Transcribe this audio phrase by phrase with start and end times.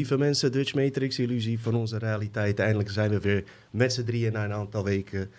[0.00, 2.58] lieve mensen, Dutch Matrix Illusie van onze realiteit.
[2.58, 5.30] Eindelijk zijn we weer met z'n drieën na een aantal weken.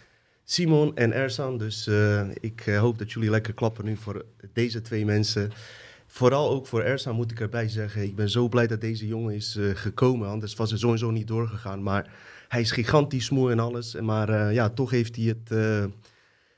[0.43, 4.81] Simon en Ersan, dus uh, ik uh, hoop dat jullie lekker klappen nu voor deze
[4.81, 5.51] twee mensen.
[6.07, 9.35] Vooral ook voor Ersan moet ik erbij zeggen, ik ben zo blij dat deze jongen
[9.35, 11.83] is uh, gekomen, anders was het sowieso niet doorgegaan.
[11.83, 12.09] Maar
[12.47, 15.89] hij is gigantisch moe en alles, maar ja, toch heeft hij het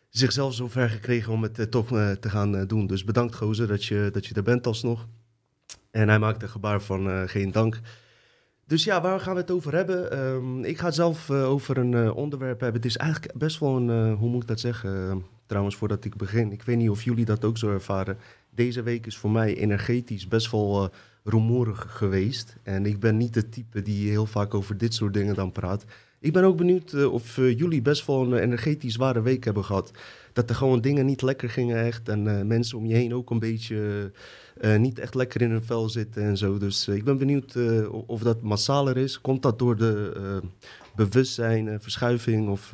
[0.10, 1.88] zichzelf zo ver gekregen om het toch
[2.20, 2.88] te gaan doen.
[2.88, 5.08] Dus bedankt gozer dat je, dat je er bent alsnog.
[5.94, 7.80] En hij maakt een gebaar van uh, geen dank.
[8.66, 10.20] Dus ja, waar gaan we het over hebben?
[10.20, 12.82] Um, ik ga het zelf uh, over een uh, onderwerp hebben.
[12.82, 15.24] Het is eigenlijk best wel een, hoe moet ik dat zeggen?
[15.46, 16.52] trouwens, voordat ik begin.
[16.52, 18.18] Ik weet niet of jullie dat ook zo ervaren.
[18.50, 20.90] Deze week is voor mij energetisch best wel
[21.24, 22.56] rumoerig geweest.
[22.64, 25.86] En ik ben niet de type die heel vaak over dit soort dingen dan praat.
[26.20, 29.92] Ik ben ook benieuwd of jullie best wel een energetisch zware week hebben gehad.
[30.34, 32.10] Dat er gewoon dingen niet lekker gingen echt.
[32.10, 34.12] En mensen om je heen ook een beetje
[34.62, 36.58] uh, niet echt lekker in hun vel zitten en zo.
[36.58, 39.22] Dus uh, ik ben benieuwd uh, of dat massaler is.
[39.22, 40.42] Komt dat door de
[40.96, 42.70] bewustzijn, verschuiving of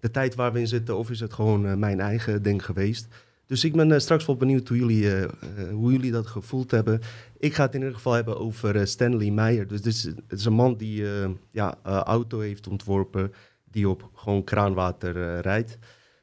[0.00, 0.96] de tijd waar we in zitten?
[0.96, 3.06] Of is het gewoon mijn eigen ding geweest?
[3.46, 5.26] Dus ik ben straks wel benieuwd hoe jullie,
[5.70, 7.00] hoe jullie dat gevoeld hebben.
[7.38, 9.66] Ik ga het in ieder geval hebben over Stanley Meyer.
[9.66, 11.04] Dus dit is, het is een man die
[11.50, 13.32] ja, auto heeft ontworpen
[13.70, 15.78] die op gewoon kraanwater rijdt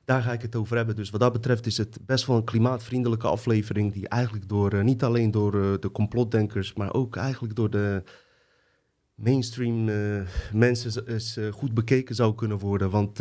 [0.06, 0.96] daar ga ik het over hebben.
[0.96, 3.94] Dus wat dat betreft is het best wel een klimaatvriendelijke aflevering.
[3.94, 8.04] Die eigenlijk door, uh, niet alleen door uh, de complotdenkers, maar ook eigenlijk door de
[9.16, 10.22] mainstream uh,
[10.54, 12.90] mensen is, goed bekeken zou kunnen worden.
[12.90, 13.18] Want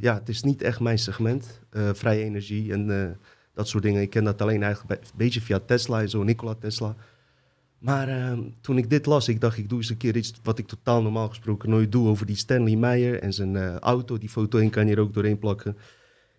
[0.00, 1.60] ja, het is niet echt mijn segment,
[1.92, 3.16] vrije energie en
[3.54, 4.02] dat soort dingen.
[4.02, 6.96] Ik ken dat alleen eigenlijk een beetje via Tesla en zo, Nikola Tesla.
[7.78, 10.66] Maar toen ik dit las, ik dacht, ik doe eens een keer iets wat ik
[10.66, 14.18] totaal normaal gesproken nooit doe over die Stanley Meyer en zijn auto.
[14.18, 15.76] Die foto in kan je er ook doorheen plakken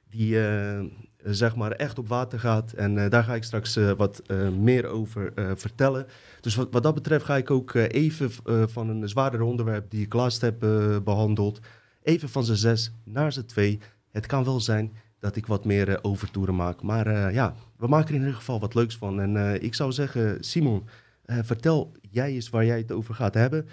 [0.10, 0.80] die uh,
[1.24, 2.72] zeg maar echt op water gaat.
[2.72, 4.22] En uh, daar ga ik straks uh, wat
[4.60, 6.06] meer over vertellen.
[6.42, 8.32] Dus wat, wat, dat betreft ga ik ook even
[8.70, 10.60] van een zwaarder onderwerp die ik laatst heb
[11.04, 11.60] behandeld,
[12.04, 13.80] even van z'n zes naar z'n twee.
[14.12, 16.82] Het kan wel zijn dat ik wat meer overtoeren maak.
[16.82, 19.22] Maar ja, we maken er in ieder geval wat leuks van.
[19.22, 20.88] En ik zou zeggen, Simon,
[21.26, 23.68] vertel jij eens waar jij het over gaat hebben.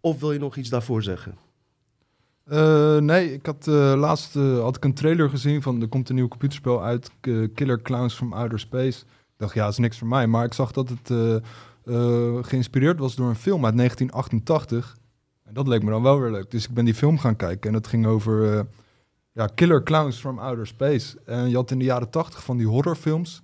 [0.00, 1.34] Of wil je nog iets daarvoor zeggen?
[2.50, 6.08] Uh, nee, ik had uh, laatst uh, had ik een trailer gezien van er komt
[6.08, 7.10] een nieuw computerspel uit,
[7.54, 9.00] Killer Clowns from Outer Space.
[9.00, 10.26] Ik dacht, ja, dat is niks voor mij.
[10.26, 11.42] Maar ik zag dat het
[12.46, 14.96] geïnspireerd was door een film uit 1988.
[15.42, 16.50] En dat leek me dan wel weer leuk.
[16.50, 18.66] Dus ik ben die film gaan kijken en dat ging over
[19.32, 21.18] ja, Killer Clowns from Outer Space.
[21.24, 23.42] En je had in de jaren 80 van die horrorfilms.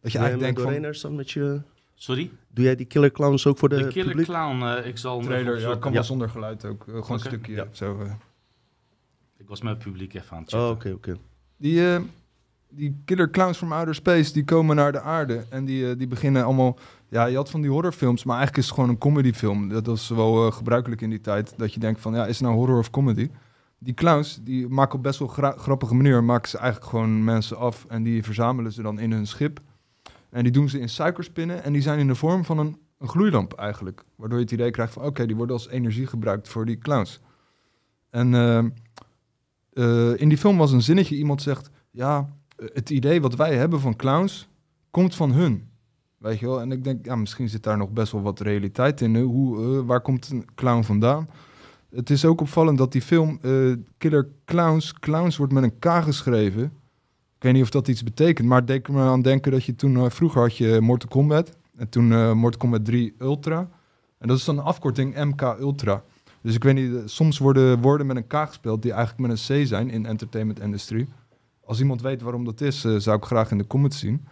[0.00, 1.16] Dat je eigenlijk denkt van...
[1.16, 1.60] met je...
[1.94, 2.30] Sorry?
[2.54, 4.26] Doe jij die Killer Clowns ook voor de De Killer publiek?
[4.26, 5.20] Clown, uh, ik zal...
[5.20, 6.80] Trailer, ja, kan wel zonder geluid ook.
[6.80, 7.14] Uh, gewoon okay.
[7.14, 7.66] een stukje ja.
[7.70, 7.98] zo.
[8.02, 8.12] Uh.
[9.38, 10.68] Ik was met het publiek even aan het chatten.
[10.68, 11.10] Oh, oké, okay, oké.
[11.10, 11.98] Okay.
[11.98, 12.10] Die,
[12.68, 15.44] die Killer Clowns from Outer Space, die komen naar de aarde.
[15.50, 16.78] En die, die beginnen allemaal...
[17.08, 19.68] Ja, je had van die horrorfilms, maar eigenlijk is het gewoon een comedyfilm.
[19.68, 21.54] Dat was wel gebruikelijk in die tijd.
[21.56, 23.30] Dat je denkt van, ja, is het nou horror of comedy?
[23.78, 26.24] Die clowns, die maken op best wel gra grappige manier...
[26.24, 27.84] maken ze eigenlijk gewoon mensen af...
[27.88, 29.60] en die verzamelen ze dan in hun schip...
[30.32, 33.08] En die doen ze in suikerspinnen en die zijn in de vorm van een, een
[33.08, 34.04] gloeilamp eigenlijk.
[34.16, 37.20] Waardoor je het idee krijgt van oké, die worden als energie gebruikt voor die clowns.
[38.10, 38.64] En uh,
[39.72, 43.80] uh, in die film was een zinnetje, iemand zegt, ja, het idee wat wij hebben
[43.80, 44.48] van clowns
[44.90, 45.68] komt van hun.
[46.18, 46.60] Weet je wel?
[46.60, 49.16] En ik denk, ja, misschien zit daar nog best wel wat realiteit in.
[49.16, 51.28] Hoe, uh, waar komt een clown vandaan?
[51.90, 53.40] Het is ook opvallend dat die film
[53.98, 56.72] Killer Clowns, Clowns wordt met een K geschreven.
[57.42, 59.94] Ik weet niet of dat iets betekent, maar deed me aan denken dat je toen...
[59.94, 63.68] Uh, vroeger had je Mortal Kombat en toen uh, Mortal Kombat 3 Ultra.
[64.18, 66.02] En dat is dan een afkorting MK Ultra.
[66.42, 69.62] Dus ik weet niet, soms worden woorden met een K gespeeld die eigenlijk met een
[69.64, 71.08] C zijn in entertainment industry.
[71.64, 74.26] Als iemand weet waarom dat is, zou ik graag in de comments zien.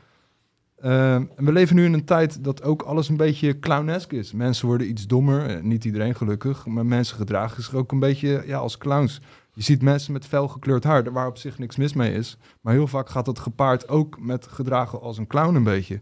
[0.77, 4.33] en we leven nu in een tijd dat ook alles een beetje clownesk is.
[4.33, 8.59] Mensen worden iets dommer, niet iedereen gelukkig, maar mensen gedragen zich ook een beetje ja,
[8.59, 9.21] als clowns.
[9.53, 12.39] Je ziet mensen met fel gekleurd haar, waar op zich niks mis mee is.
[12.61, 16.01] Maar heel vaak gaat dat gepaard ook met gedragen als een clown een beetje.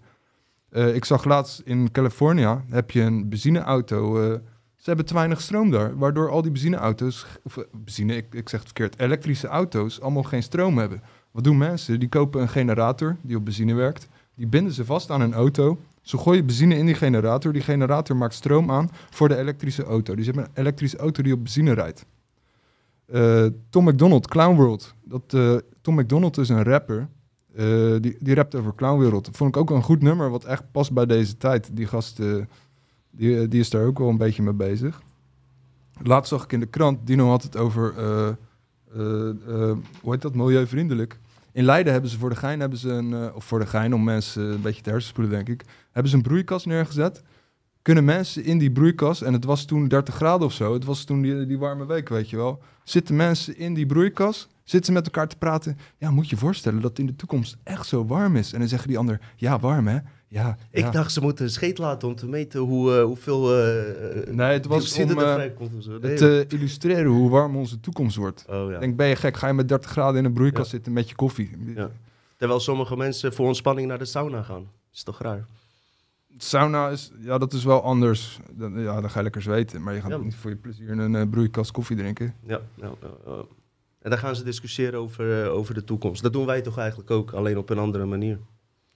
[0.70, 4.22] Uh, ik zag laatst in California, heb je een benzineauto.
[4.22, 4.38] Uh,
[4.76, 8.48] ze hebben te weinig stroom daar, waardoor al die benzineauto's, of uh, benzine, ik, ik
[8.48, 11.02] zeg het verkeerd, elektrische auto's allemaal geen stroom hebben.
[11.30, 12.00] Wat doen mensen?
[12.00, 14.08] Die kopen een generator die op benzine werkt.
[14.34, 15.78] Die binden ze vast aan een auto.
[16.02, 17.52] Ze gooien benzine in die generator.
[17.52, 20.14] Die generator maakt stroom aan voor de elektrische auto.
[20.14, 22.06] Dus je hebt een elektrische auto die op benzine rijdt.
[23.12, 24.94] Uh, Tom McDonald, Clown World.
[25.04, 27.08] Dat, uh, Tom McDonald is een rapper.
[27.56, 29.24] Uh, die, die rapt over Clown World.
[29.24, 31.70] Dat vond ik ook een goed nummer, wat echt past bij deze tijd.
[31.72, 32.16] Die gast,
[33.10, 35.02] die, die is daar ook wel een beetje mee bezig.
[36.02, 37.94] Laatst zag ik in de krant, Dino had het over,
[40.00, 41.18] hoe heet dat, milieuvriendelijk.
[41.52, 44.04] In Leiden hebben ze voor de gein, hebben ze een, of voor de gein, om
[44.04, 47.22] mensen een beetje te hersenspoelen denk ik, hebben ze een broeikas neergezet
[47.88, 51.04] kunnen mensen in die broeikas, en het was toen 30 graden of zo, het was
[51.04, 55.04] toen die, die warme week, weet je wel, zitten mensen in die broeikas, zitten met
[55.04, 55.78] elkaar te praten.
[55.98, 58.52] Ja, moet je voorstellen dat het in de toekomst echt zo warm is.
[58.52, 59.98] En dan zeggen die ander, ja, warm hè?
[60.28, 60.90] Ja, Ik ja.
[60.90, 64.66] dacht ze moeten een scheet laten om te meten hoe, eh, hoeveel eh Nee, het
[64.66, 65.14] was om.
[66.00, 66.16] Nee.
[66.16, 68.44] te illustreren hoe warm onze toekomst wordt.
[68.48, 68.78] Oh, ja.
[68.78, 69.36] Denk, ben je gek?
[69.36, 70.70] Ga je met 30 graden in een broeikas Ja.
[70.70, 71.50] zitten met je koffie?
[71.74, 71.90] Ja.
[72.36, 74.66] Terwijl sommige mensen voor ontspanning naar de sauna gaan.
[74.92, 75.44] Is toch raar?
[76.36, 78.40] Sauna is, ja, dat is wel anders.
[78.52, 79.82] Dan, ja, dan ga je lekker zweten.
[79.82, 80.16] Maar je gaat Ja.
[80.16, 82.34] niet voor je plezier een eh, broeikas koffie drinken.
[82.46, 82.60] Ja.
[84.00, 86.22] En dan gaan ze discussiëren over, eh, over de toekomst.
[86.22, 88.38] Dat doen wij toch eigenlijk ook, alleen op een andere manier.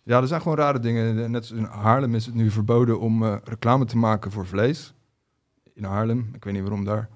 [0.02, 1.30] Ja, er zijn gewoon rare dingen.
[1.30, 4.94] Net zoals in Haarlem is het nu verboden om eh, reclame te maken voor vlees.
[5.74, 7.08] In Haarlem, ik weet niet waarom daar.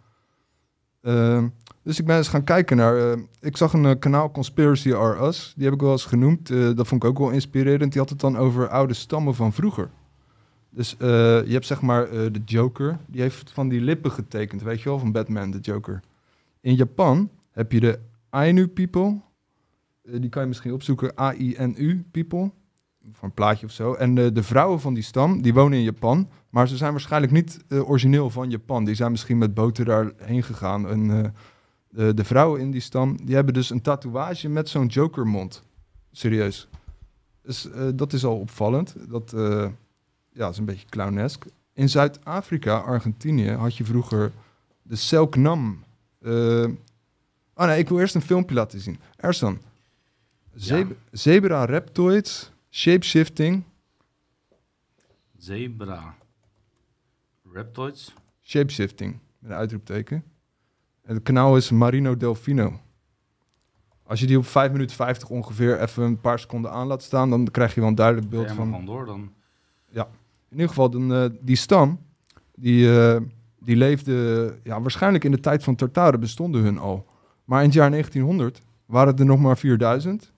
[1.03, 1.49] Ehm,
[1.83, 3.17] dus ik ben eens gaan kijken naar...
[3.41, 5.53] ik zag een kanaal Conspiracy Are Us.
[5.57, 6.49] Die heb ik wel eens genoemd.
[6.49, 7.93] Dat vond ik ook wel inspirerend.
[7.93, 9.91] Die had het dan over oude stammen van vroeger.
[10.77, 11.09] Dus eh,
[11.47, 12.99] je hebt zeg maar eh, de Joker.
[13.07, 16.01] Die heeft van die lippen getekend, weet je wel, van Batman, de Joker.
[16.61, 17.99] In Japan heb je de
[18.31, 19.21] Ainu people.
[20.03, 21.21] Eh, die kan je misschien opzoeken.
[21.21, 22.51] A-I-N-U people
[23.13, 23.95] van een plaatje of zo.
[23.95, 26.29] En de, vrouwen van die stam, die wonen in Japan.
[26.51, 28.85] Maar ze zijn waarschijnlijk niet origineel van Japan.
[28.85, 30.89] Die zijn misschien met boten daarheen gegaan.
[30.89, 31.35] En
[31.89, 35.63] de, vrouwen in die stam, die hebben dus een tatoeage met zo'n Joker-mond.
[36.13, 36.69] Serieus.
[37.43, 38.95] Dus dat is al opvallend.
[39.09, 39.35] Dat
[40.37, 41.45] ja, is een beetje clownesk.
[41.73, 44.33] In Zuid-Afrika, Argentinië, had je vroeger
[44.83, 45.85] de Selknam.
[46.23, 46.65] Eh
[47.55, 48.99] oh nee, ik wil eerst een filmpje laten zien.
[49.17, 49.59] Ersan.
[50.55, 53.63] Zeb- Zebra reptoids, shapeshifting.
[55.39, 56.15] Zebra.
[57.53, 58.15] Reptoids.
[58.43, 60.25] Shapeshifting, met een uitroepteken.
[61.03, 62.81] En het kanaal is Marino Delfino.
[64.03, 67.31] Als je die op 5 minuten 50 ongeveer even een paar seconden aan laat staan,
[67.31, 68.65] dan krijg je wel een duidelijk beeld Ja, van.
[68.65, 69.33] gewoon door dan.
[69.89, 70.07] In
[70.63, 71.99] ieder geval, dan, eh, die stam,
[72.55, 73.21] die, eh,
[73.61, 77.07] die leefde ja, waarschijnlijk in de tijd van Tartaren bestonden hun al.
[77.45, 80.33] Maar in het jaar 1900 waren het er nog maar 4000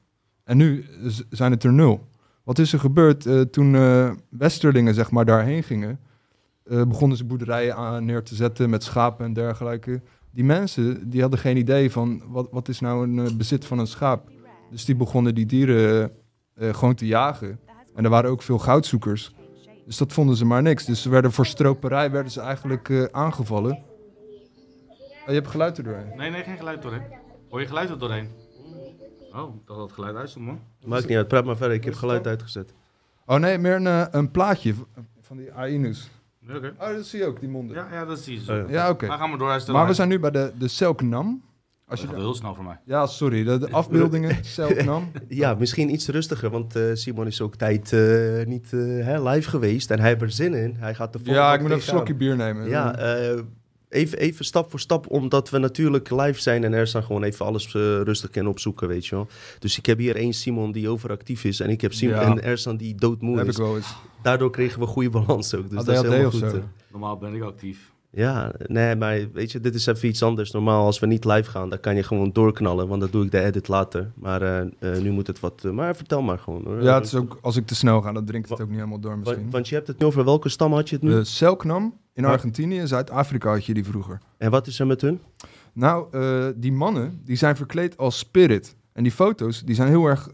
[0.44, 0.84] en nu
[1.30, 2.06] zijn het er nul.
[2.42, 3.72] Wat is er gebeurd eh, toen
[4.28, 5.98] Westerlingen zeg maar daarheen gingen?
[6.88, 10.00] begonnen ze boerderijen aan, neer te zetten met schapen en dergelijke.
[10.30, 13.86] Die mensen die hadden geen idee van wat, wat is nou een bezit van een
[13.86, 14.30] schaap.
[14.70, 16.10] Dus die begonnen die dieren
[16.58, 17.60] gewoon te jagen.
[17.94, 19.32] En er waren ook veel goudzoekers.
[19.88, 20.84] Dus dat vonden ze maar niks.
[20.84, 23.72] Dus ze werden voor stroperij werden ze eigenlijk eh, aangevallen.
[23.72, 26.16] Oh, je hebt geluid er doorheen.
[26.16, 27.02] Nee, nee, geen geluid doorheen.
[27.48, 28.30] Hoor je geluid er doorheen?
[29.32, 30.60] Oh, ik dacht dat het geluid uitstond, man.
[30.84, 31.76] Maakt niet uit, praat maar verder.
[31.76, 32.74] Ik heb geluid uitgezet.
[33.26, 34.74] Oh nee, meer een, eh, een plaatje
[35.20, 36.10] van die Ainus.
[36.56, 36.74] Oké.
[36.78, 37.76] Oh, dat zie je ook, die monden.
[37.76, 38.62] Ja, Ja, dat zie je zo.
[38.62, 38.90] Oh, ja.
[38.90, 39.06] oké.
[39.06, 39.62] Maar gaan we door.
[39.72, 41.42] Maar we zijn nu bij de, de Selknam.
[41.88, 42.78] Als Dat je gaat heel snel voor mij.
[42.84, 45.10] ja, sorry, de, de afbeeldingen, Selknam.
[45.28, 49.48] Ja, misschien iets rustiger, want eh, Simon is ook tijd eh, niet eh, hè, live
[49.48, 49.90] geweest.
[49.90, 50.76] En hij heeft er zin in.
[50.78, 52.68] Hij gaat de Ja, ik moet even een slokje bier nemen.
[52.68, 53.40] Ja, eh,
[53.88, 57.46] even, even stap voor stap, omdat we natuurlijk live zijn en er staan gewoon even
[57.46, 59.26] alles rustig kunnen opzoeken, weet je wel.
[59.58, 62.22] Dus ik heb hier één Simon die overactief is en ik heb Simon Ja.
[62.30, 63.58] en Ersan die doodmoe heb ik is.
[63.58, 63.94] wel eens.
[64.22, 66.60] Daardoor kregen we goede balans ook, dus dat is helemaal goed.
[66.90, 67.92] Normaal ben ik actief.
[68.10, 70.50] Ja, nee, maar weet je, dit is even iets anders.
[70.50, 73.30] Normaal als we niet live gaan, dan kan je gewoon doorknallen, want dan doe ik
[73.30, 74.10] de edit later.
[74.14, 76.64] Maar eh, eh, nu moet het wat, eh, maar vertel maar gewoon.
[76.64, 76.82] Hoor.
[76.82, 79.00] Ja, het is ook, als ik te snel ga, dan drinkt het ook niet helemaal
[79.00, 79.50] door misschien.
[79.50, 81.10] want je hebt het nu over welke stam had je het nu?
[81.10, 84.18] De Selknam in Maar- Argentinië, Zuid-Afrika had je die vroeger.
[84.38, 85.20] En wat is er met hun?
[85.72, 86.06] Nou,
[86.56, 88.76] die mannen, die zijn verkleed als spirit.
[88.92, 90.28] En die foto's, die zijn heel erg...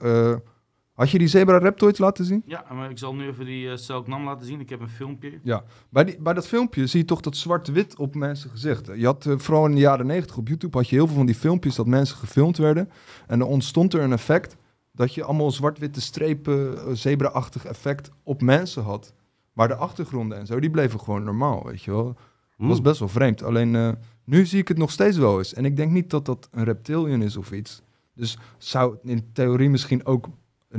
[0.94, 2.42] had je die zebra reptoids laten zien?
[2.46, 4.60] Ja, maar ik zal nu even die uh, Selknam laten zien.
[4.60, 5.40] Ik heb een filmpje.
[5.88, 8.86] Bij, die, bij dat filmpje zie je toch dat zwart-wit op mensen gezicht.
[8.96, 11.26] Je had eh, vooral in de jaren negentig op YouTube had je heel veel van
[11.26, 12.90] die filmpjes dat mensen gefilmd werden.
[13.26, 14.56] En dan ontstond er een effect
[14.92, 19.14] dat je allemaal zwart-witte strepen, eh, zebra-achtig effect op mensen had.
[19.52, 22.16] Maar de achtergronden en zo, die bleven gewoon normaal, weet je wel.
[22.58, 23.42] Dat was best wel vreemd.
[23.42, 23.90] Alleen eh,
[24.24, 25.54] nu zie ik het nog steeds wel eens.
[25.54, 27.82] En ik denk niet dat dat een reptilian is of iets.
[28.14, 30.28] Dus zou het in theorie misschien ook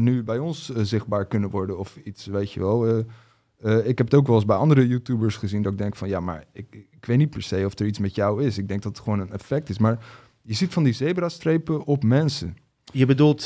[0.03, 2.87] nu bij ons eh, zichtbaar kunnen worden of iets, weet je wel.
[2.87, 2.97] Eh,
[3.59, 6.07] eh, ik heb het ook wel eens bij andere YouTubers gezien dat ik denk van
[6.07, 8.57] ja, maar ik, ik weet niet per se of er iets met jou is.
[8.57, 9.77] Ik denk dat het gewoon een effect is.
[9.77, 10.05] Maar
[10.41, 12.57] je ziet van die zebrastrepen op mensen.
[12.93, 13.43] Je bedoelt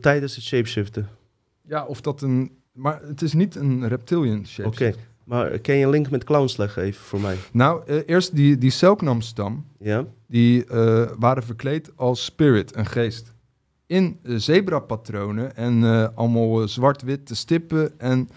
[0.00, 1.08] tijdens het shapeshiften?
[1.62, 2.56] Ja, of dat een.
[2.72, 4.68] Maar het is niet een reptilian shape.
[4.68, 7.36] Oké, maar kan je een link met clowns leggen even voor mij?
[7.52, 9.64] Nou, eerst die, die Selknam-stam.
[9.78, 10.04] Ja?
[10.26, 10.64] die
[11.18, 13.32] waren verkleed als spirit, een geest.
[13.88, 18.00] In uh, zebrapatronen en eh, allemaal eh, zwart-witte stippen.
[18.00, 18.28] En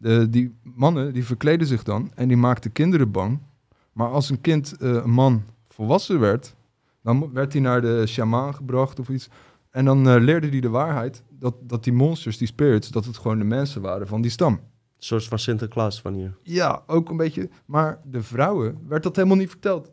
[0.00, 3.38] eh, die mannen die verkleden zich dan en die maakten kinderen bang.
[3.92, 6.54] Maar als een kind, eh, een man, volwassen werd,
[7.02, 9.28] dan werd hij naar de shamaan gebracht of iets.
[9.70, 13.16] En dan eh, leerde hij de waarheid dat, dat die monsters, die spirits, dat het
[13.16, 14.60] gewoon de mensen waren van die stam.
[14.98, 16.36] soort van Sinterklaas van hier.
[16.42, 17.48] Ja, ook een beetje.
[17.64, 19.90] Maar de vrouwen werd dat helemaal niet verteld.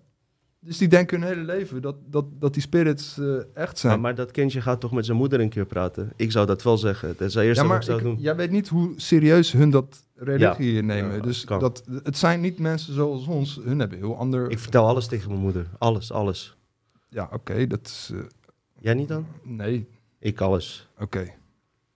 [0.68, 3.92] Dus die denken hun hele leven dat, dat, dat die spirits eh, echt zijn.
[3.94, 6.12] Maar, maar dat kindje gaat toch met zijn moeder een keer praten?
[6.16, 7.08] Ik zou dat wel zeggen.
[7.08, 8.18] Dat het eerste ja, maar ik zou doen.
[8.20, 11.16] jij weet niet hoe serieus hun dat religie nemen.
[11.16, 11.60] ja, dus kan.
[11.60, 13.60] dat, het zijn niet mensen zoals ons.
[13.64, 14.50] Hun hebben heel ander...
[14.52, 15.68] Ik vertel alles tegen mijn moeder.
[15.78, 16.58] Alles, alles.
[17.10, 18.10] Ja, oké, dat is...
[18.14, 18.20] eh,
[18.80, 19.26] Jij niet dan?
[19.44, 19.88] nee,
[20.20, 20.88] Ik alles.
[21.00, 21.28] oké.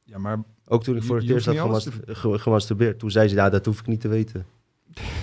[0.04, 1.88] Ja, maar Ook toen ik voor het eerst had
[2.42, 3.00] gemasturbeerd.
[3.00, 4.46] Toen zei ze, ja, dat hoef ik niet te weten.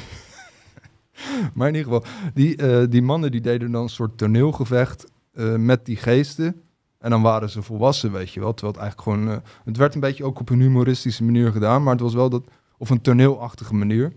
[1.55, 5.57] Maar in ieder geval, die, eh, die mannen die deden dan een soort toneelgevecht eh,
[5.57, 6.63] met die geesten.
[6.99, 8.55] En dan waren ze volwassen, weet je wel.
[8.55, 9.35] Terwijl het eigenlijk gewoon...
[9.35, 11.83] eh, het werd een beetje ook op een humoristische manier gedaan.
[11.83, 12.43] Maar het was wel dat...
[12.81, 14.13] Of een toneelachtige manier.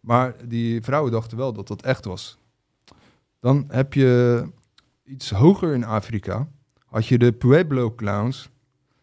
[0.00, 2.38] Maar die vrouwen dachten wel dat dat echt was.
[3.40, 4.42] Dan heb je
[5.04, 6.48] iets hoger in Afrika.
[6.86, 8.50] Had je de Pueblo clowns.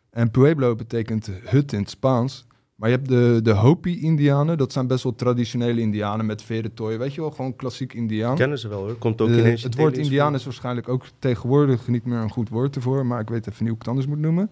[0.09, 2.47] En Pueblo betekent hut in het Spaans.
[2.79, 4.57] Maar je hebt de, de Hopi-Indianen.
[4.57, 6.97] Dat zijn best wel traditionele Indianen met verentooi.
[6.97, 8.35] Weet je wel, gewoon klassiek Indiaan.
[8.35, 8.95] Kennen ze wel hoor.
[8.95, 12.29] Komt ook Eh, ineens het in woord Indiaan is waarschijnlijk ook tegenwoordig niet meer een
[12.29, 13.05] goed woord ervoor.
[13.05, 14.49] Maar ik weet even niet hoe ik het anders moet noemen.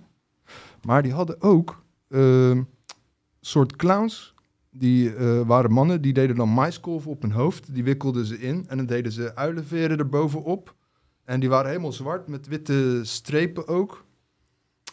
[0.82, 2.68] Maar die hadden ook een
[3.42, 4.34] soort clowns.
[4.72, 7.74] Die eh, waren mannen, die deden dan maiskolven op hun hoofd.
[7.74, 10.76] Die wikkelden ze in en dan deden ze uilenveren erbovenop.
[11.24, 14.06] En die waren helemaal zwart met witte strepen ook.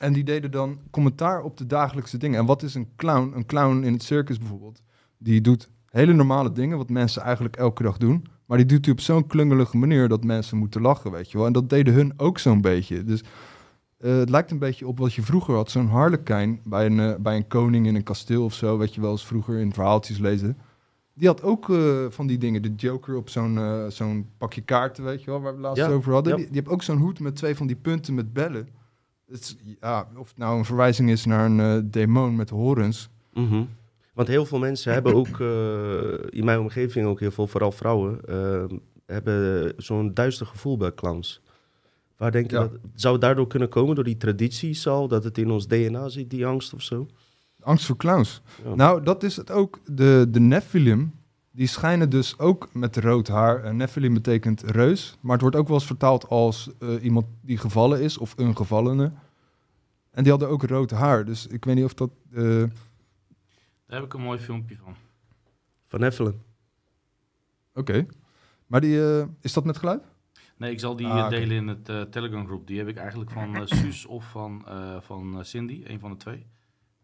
[0.04, 2.38] En die deden dan commentaar op de dagelijkse dingen.
[2.38, 3.32] En wat is een clown?
[3.34, 4.82] Een clown in het circus bijvoorbeeld.
[5.18, 8.26] Die doet hele normale dingen, wat mensen eigenlijk elke dag doen.
[8.46, 11.46] Maar die doet hij op zo'n klungelige manier dat mensen moeten lachen, weet je wel.
[11.46, 13.04] En dat deden hun ook zo'n beetje.
[13.04, 13.22] Dus
[13.98, 15.70] eh, het lijkt een beetje op wat je vroeger had.
[15.70, 18.78] Zo'n harlekijn bij een, eh, bij een koning in een kasteel of zo.
[18.78, 20.56] Weet je wel eens vroeger in verhaaltjes lezen.
[21.14, 22.62] Die had ook eh, van die dingen.
[22.62, 25.40] De Joker op zo'n zo'n pakje kaarten, weet je wel.
[25.40, 26.32] Waar we het laatst Ja, over hadden.
[26.32, 26.38] ja.
[26.38, 28.68] Die, die heeft ook zo'n hoed met twee van die punten met bellen.
[29.30, 33.08] Het ja, of het nou een verwijzing is naar een eh, demon met horens.
[33.32, 33.64] Mhm.
[34.14, 38.20] Want heel veel mensen hebben ook, eh, in mijn omgeving ook heel veel, vooral vrouwen,
[38.28, 38.64] eh,
[39.06, 41.40] hebben zo'n duister gevoel bij clowns.
[42.16, 42.62] Waar denk je Ja.
[42.62, 46.08] dat, zou het daardoor kunnen komen, door die tradities al, dat het in ons DNA
[46.08, 47.06] zit, die angst of zo?
[47.60, 48.42] Angst voor clowns.
[48.64, 48.74] Ja.
[48.74, 49.78] Nou, dat is het ook.
[49.86, 51.12] De, de Nephilim,
[51.56, 53.62] die schijnen dus ook met rood haar.
[53.64, 55.16] En Nephilim betekent reus.
[55.20, 58.56] Maar het wordt ook wel eens vertaald als eh, iemand die gevallen is of een
[58.56, 59.12] gevallene.
[60.10, 61.24] En die hadden ook rood haar.
[61.24, 62.10] Dus ik weet niet of dat...
[62.32, 62.42] eh,
[63.86, 64.94] Daar heb ik een mooi filmpje van.
[65.86, 66.42] Van Heffelen.
[67.74, 68.06] Oké.
[68.66, 70.02] Maar die, eh, is dat met geluid?
[70.56, 72.66] Nee, ik zal die Ah, delen in het eh, Telegram groep.
[72.66, 76.10] Die heb ik eigenlijk van eh, Suus of van, eh, van eh, Cindy, een van
[76.10, 76.46] de twee.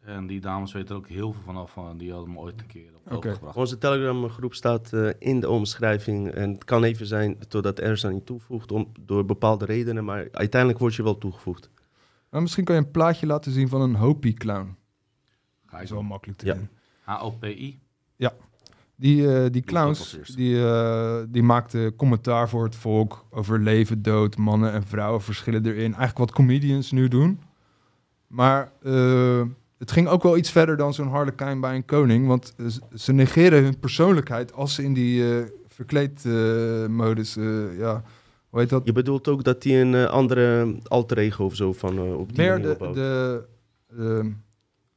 [0.00, 1.71] En die dames weten er ook heel veel vanaf.
[1.73, 3.33] Van, die hadden me ooit een keer op Oké.
[3.33, 3.57] gebracht.
[3.57, 6.30] Onze Telegram groep staat eh, in de omschrijving.
[6.30, 10.04] En het kan even zijn totdat er aan niet toevoegt, om, door bepaalde redenen.
[10.04, 11.71] Maar uiteindelijk word je wel toegevoegd.
[12.30, 14.76] Maar misschien kan je een plaatje laten zien van een Hopi clown.
[15.66, 16.54] Ga is wel makkelijk te Ja.
[16.54, 16.69] doen.
[17.00, 17.80] H-O-P-I.
[19.00, 24.37] Die, eh, die clowns, die, eh, die maakten commentaar voor het volk over leven, dood,
[24.37, 25.83] mannen en vrouwen verschillen erin.
[25.83, 27.40] Eigenlijk wat comedians nu doen.
[28.26, 29.42] Maar eh,
[29.81, 32.27] het ging ook wel iets verder dan zo'n harlekijn bij een koning.
[32.27, 38.03] Want eh, ze negeren hun persoonlijkheid als ze in die eh verkleedmodus, eh ja,
[38.49, 38.83] hoe heet dat?
[38.85, 42.63] Je bedoelt ook dat hij een andere alter ego of zo van op die Meer
[42.63, 43.45] de, de,
[43.99, 44.31] ehm,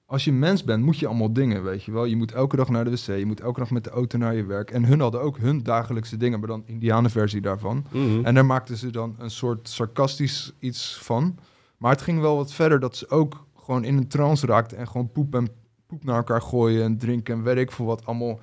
[0.05, 2.05] als je mens bent, moet je allemaal dingen, weet je wel.
[2.05, 4.35] Je moet elke dag naar de wc, je moet elke dag met de auto naar
[4.35, 4.71] je werk.
[4.71, 7.85] En hun hadden ook hun dagelijkse dingen, maar dan indianenversie daarvan.
[7.91, 8.25] Mhm.
[8.25, 11.37] En daar maakten ze dan een soort sarcastisch iets van.
[11.77, 14.87] Maar het ging wel wat verder dat ze ook gewoon in een trance raakten en
[14.87, 15.47] gewoon poep en
[15.87, 18.05] poep naar elkaar gooien en drinken en weet ik veel wat.
[18.05, 18.39] Allemaal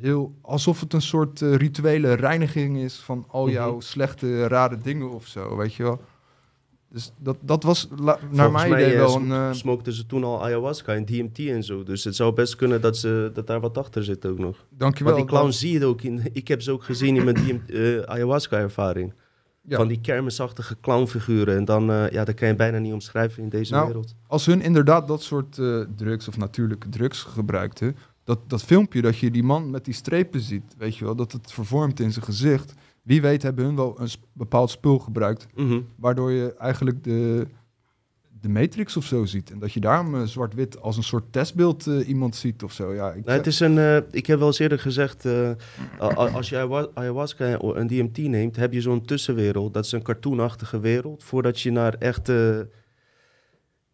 [0.00, 3.80] heel, alsof het een soort eh, rituele reiniging is van al jouw Mhm.
[3.80, 6.00] slechte, rare dingen of zo, weet je wel.
[6.88, 9.30] Dus dat, dat was naar Volgens mijn mij idee eh, wel een...
[9.32, 11.82] eh, smokten ze toen al ayahuasca en DMT en zo.
[11.82, 14.66] Dus het zou best kunnen dat, ze, dat daar wat achter zit ook nog.
[14.70, 15.12] dankjewel.
[15.14, 16.22] Want die clowns zie je ook in...
[16.32, 19.12] Ik heb ze ook gezien in mijn DMT, ayahuasca-ervaring.
[19.64, 19.76] Ja.
[19.76, 21.56] Van die kermisachtige clownfiguren.
[21.56, 24.14] En dan, eh, ja, dat kan je bijna niet omschrijven in deze Nou, wereld.
[24.26, 29.18] als hun inderdaad dat soort eh, drugs of natuurlijke drugs gebruikten, dat, dat filmpje dat
[29.18, 32.24] je die man met die strepen ziet, weet je wel, dat het vervormt in zijn
[32.24, 32.74] gezicht.
[33.02, 35.80] Wie weet hebben hun wel een bepaald spul gebruikt, Mhm.
[35.96, 37.46] waardoor je eigenlijk de,
[38.42, 39.50] de Matrix of zo ziet.
[39.50, 42.94] En dat je daarom eh, zwart-wit als een soort testbeeld eh, iemand ziet of zo.
[42.94, 45.26] Ja, ik, Nou, het is een, eh, ik heb wel eens eerder gezegd,
[45.98, 49.74] als je ayahu- ayahuasca en DMT neemt, heb je zo'n tussenwereld.
[49.74, 52.34] Dat is een cartoonachtige wereld, voordat je naar echt eh,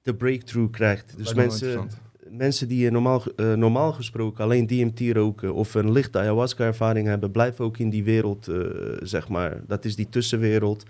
[0.02, 1.17] de breakthrough krijgt.
[1.17, 1.88] Dus me wel mensen,
[2.31, 7.78] mensen die normaal, normaal gesproken alleen DMT roken of een lichte ayahuasca-ervaring hebben, blijven ook
[7.78, 8.49] in die wereld,
[9.02, 9.61] zeg maar.
[9.67, 10.85] Dat is die tussenwereld.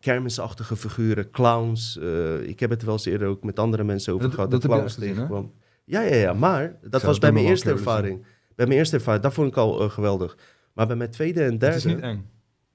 [0.00, 1.98] Kermisachtige figuren, clowns.
[1.98, 4.50] eh, ik heb het wel eens eerder ook met andere mensen over Dat- gehad.
[4.50, 5.52] dat clowns tegenkwam.
[5.84, 8.24] Ja, ja, ja, maar dat zou was het bij mijn eerste ervaring.
[8.54, 10.36] Bij mijn eerste ervaring, dat vond ik al eh, geweldig.
[10.72, 11.76] Maar bij mijn tweede en Het derde...
[11.76, 12.26] is niet eng.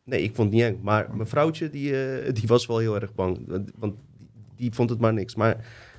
[0.04, 0.80] Nee, ik vond het niet eng.
[0.84, 3.62] Maar mijn vrouwtje, die, eh, die was wel heel erg bang.
[3.78, 3.96] Want-
[4.56, 5.36] die, vond het maar niks.
[5.36, 5.56] Maar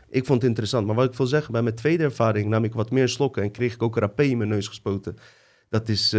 [0.08, 0.86] ik vond het interessant.
[0.86, 3.42] Maar wat ik wil zeggen, bij mijn tweede ervaring nam ik wat meer slokken...
[3.42, 5.16] en kreeg ik ook rapé in mijn neus gespoten.
[5.68, 6.10] Dat is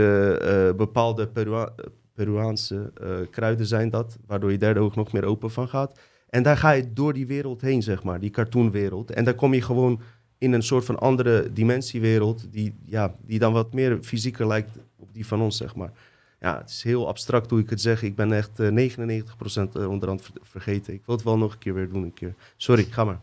[0.76, 1.74] bepaalde Perua-
[2.14, 4.18] Peruaanse eh, kruiden zijn dat...
[4.26, 6.00] waardoor je derde oog nog meer open van gaat.
[6.30, 8.20] En daar ga je door die wereld heen, zeg maar.
[8.20, 9.12] Die cartoonwereld.
[9.12, 10.02] En daar kom je gewoon
[10.38, 12.48] in een soort van andere dimensiewereld...
[12.52, 15.92] die, ja, die dan wat meer fysieker lijkt op die van ons, zeg maar.
[16.40, 18.04] Ja, het is heel abstract hoe ik het zeg.
[18.04, 20.94] Ik ben echt eh 99% onderhand ver- vergeten.
[20.94, 22.04] Ik wil het wel nog een keer weer doen.
[22.04, 22.36] Een keer.
[22.58, 23.20] Sorry, ga maar.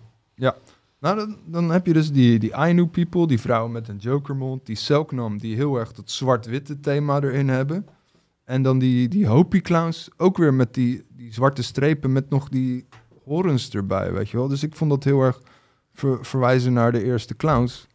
[1.00, 4.66] Nou, dan, dan heb je dus die, die Ainu people, die vrouwen met een jokermond,
[4.66, 7.86] die Selknam, die heel erg dat zwart-witte thema erin hebben.
[8.50, 12.48] En dan die, die Hopi clowns, ook weer met die, die zwarte strepen met nog
[12.48, 12.86] die
[13.24, 14.48] horens erbij, weet je wel.
[14.48, 15.40] Dus ik vond dat heel erg
[15.92, 17.86] ver- verwijzen naar de eerste clowns.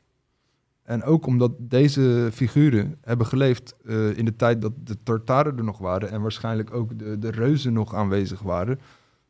[0.83, 5.63] En ook omdat deze figuren hebben geleefd eh, in de tijd dat de Tartaren er
[5.63, 8.79] nog waren en waarschijnlijk ook de, de reuzen nog aanwezig waren.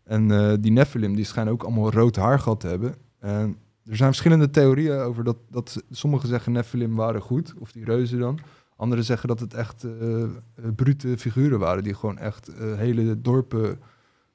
[0.03, 2.95] En eh, die Nephilim, die schijnen ook allemaal rood haar gehad te hebben.
[3.19, 7.85] En er zijn verschillende theorieën over dat, dat sommigen zeggen Nephilim waren goed, of die
[7.85, 8.39] reuzen dan.
[8.75, 10.29] Anderen zeggen dat het echt eh, eh,
[10.75, 13.79] brute figuren waren, die gewoon echt eh, hele dorpen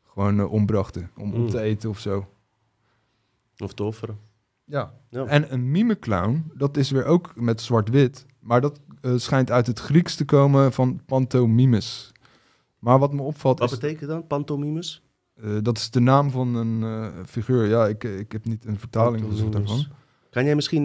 [0.07, 1.49] gewoon ombrachten om op Mm.
[1.51, 2.29] te eten of zo.
[3.59, 4.19] Of te offeren.
[4.65, 4.93] Ja.
[5.11, 5.25] Ja.
[5.27, 8.81] En een mimeclown, dat is weer ook met zwart-wit, maar dat
[9.17, 12.13] schijnt uit het Grieks te komen van pantomimes.
[12.79, 14.27] Maar wat me opvalt Wat is, betekent dat?
[14.29, 15.03] Pantomimes?
[15.35, 17.67] eh, dat is de naam van een figuur.
[17.67, 19.85] Ja, ik, ik heb niet een vertaling gezocht daarvan.
[20.31, 20.85] Kan jij misschien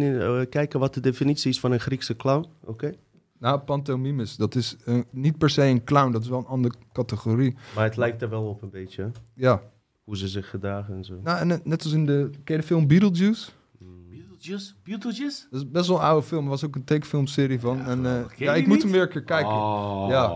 [0.49, 2.45] kijken wat de definitie is van een Griekse clown?
[2.63, 2.93] Oké.
[3.39, 6.75] Nou, pantomimes, dat is eh, niet per se een clown, dat is wel een andere
[6.93, 7.55] categorie.
[7.75, 9.11] Maar het lijkt er wel op een beetje.
[9.33, 9.61] Ja,
[10.03, 11.19] Hoe ze zich gedragen en zo.
[11.23, 13.51] nou, en net, als in de, ken je de film Beetlejuice?
[13.79, 14.09] Mm.
[14.09, 14.73] Beetlejuice?
[14.83, 15.45] Beetlejuice?
[15.51, 17.77] Dat is best wel een oude film, er was ook een tekenfilmserie van.
[17.77, 19.51] Ja, en, eh, ja, ik moet hem weer een keer kijken.
[19.53, 20.27] Oh, Ja.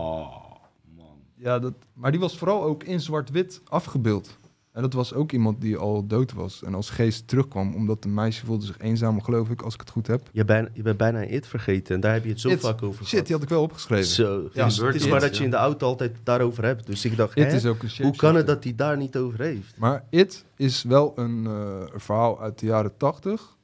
[0.96, 1.06] man.
[1.36, 4.38] Ja, dat, maar die was vooral ook in zwart-wit afgebeeld.
[4.72, 8.14] En dat was ook iemand die al dood was en als geest terugkwam, omdat een
[8.14, 10.28] meisje voelde zich eenzaam, geloof ik, als ik het goed heb.
[10.32, 12.60] Je, bent, je bent bijna It vergeten en daar heb je het zo It.
[12.60, 14.04] vaak over Shit, die had ik wel opgeschreven.
[14.06, 14.48] Zo.
[14.52, 16.86] Ja, Dus het is It, maar dat je in de auto altijd daarover hebt.
[16.86, 17.54] Dus ik dacht, It hè?
[17.56, 19.76] is ook een hoe kan het dat hij daar niet over heeft?
[19.78, 23.56] Maar It is wel een eh, verhaal uit de jaren tachtig.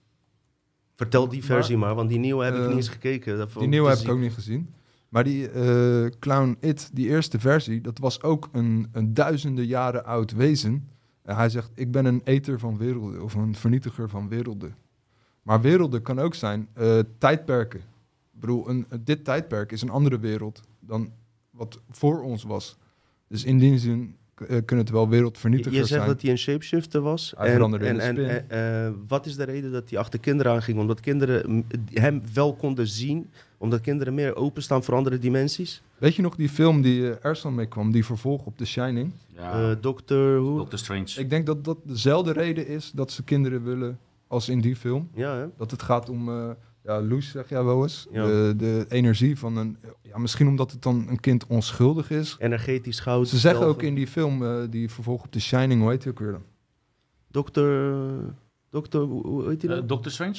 [0.97, 3.49] Vertel die versie maar, want die nieuwe heb ik Eh, niet eens gekeken.
[3.59, 4.75] Die nieuwe heb ik ook niet gezien.
[5.09, 10.05] Maar die eh, Clown It, die eerste versie, dat was ook een, een duizenden jaren
[10.05, 10.89] oud wezen.
[11.27, 14.75] En hij zegt, ik ben een eter van werelden, of een vernietiger van werelden.
[15.43, 17.79] Maar werelden kan ook zijn eh, tijdperken.
[18.33, 21.13] Ik bedoel, een, dit tijdperk is een andere wereld dan
[21.51, 22.77] wat voor ons was.
[23.29, 26.13] Dus in die zin eh, kunnen het wel wereldvernietigers je zegt zijn.
[26.13, 27.35] dat hij een shapeshifter was.
[27.37, 30.79] Hij en, en, eh, wat is de reden dat hij achter kinderen aanging?
[30.79, 33.31] Omdat kinderen hem wel konden zien.
[33.59, 35.83] Omdat kinderen meer openstaan voor andere dimensies.
[35.99, 39.13] Weet je nog die film die eh, Ersan mee kwam, die vervolg op The Shining?
[39.35, 40.57] Ja, Eh Doctor Who.
[40.57, 41.13] Doctor Strange.
[41.17, 45.09] Ik denk dat dat dezelfde reden is dat ze kinderen willen als in die film.
[45.15, 45.47] Ja, hè?
[45.57, 46.51] Dat het gaat om, eh
[46.85, 48.25] ja, Loes zeg jij wel eens, Ja.
[48.27, 49.77] de, de energie van een...
[50.03, 52.37] Ja, misschien omdat het dan een kind onschuldig is.
[52.39, 53.29] Energetisch goud.
[53.29, 56.19] Ze zeggen ook in die film, die vervolg op The Shining, hoe heet die ook
[56.19, 56.43] weer dan?
[57.31, 58.05] Doctor...
[58.71, 59.03] Doctor...
[59.07, 59.87] Hoe heet hij dan?
[59.87, 60.39] Doctor Strange?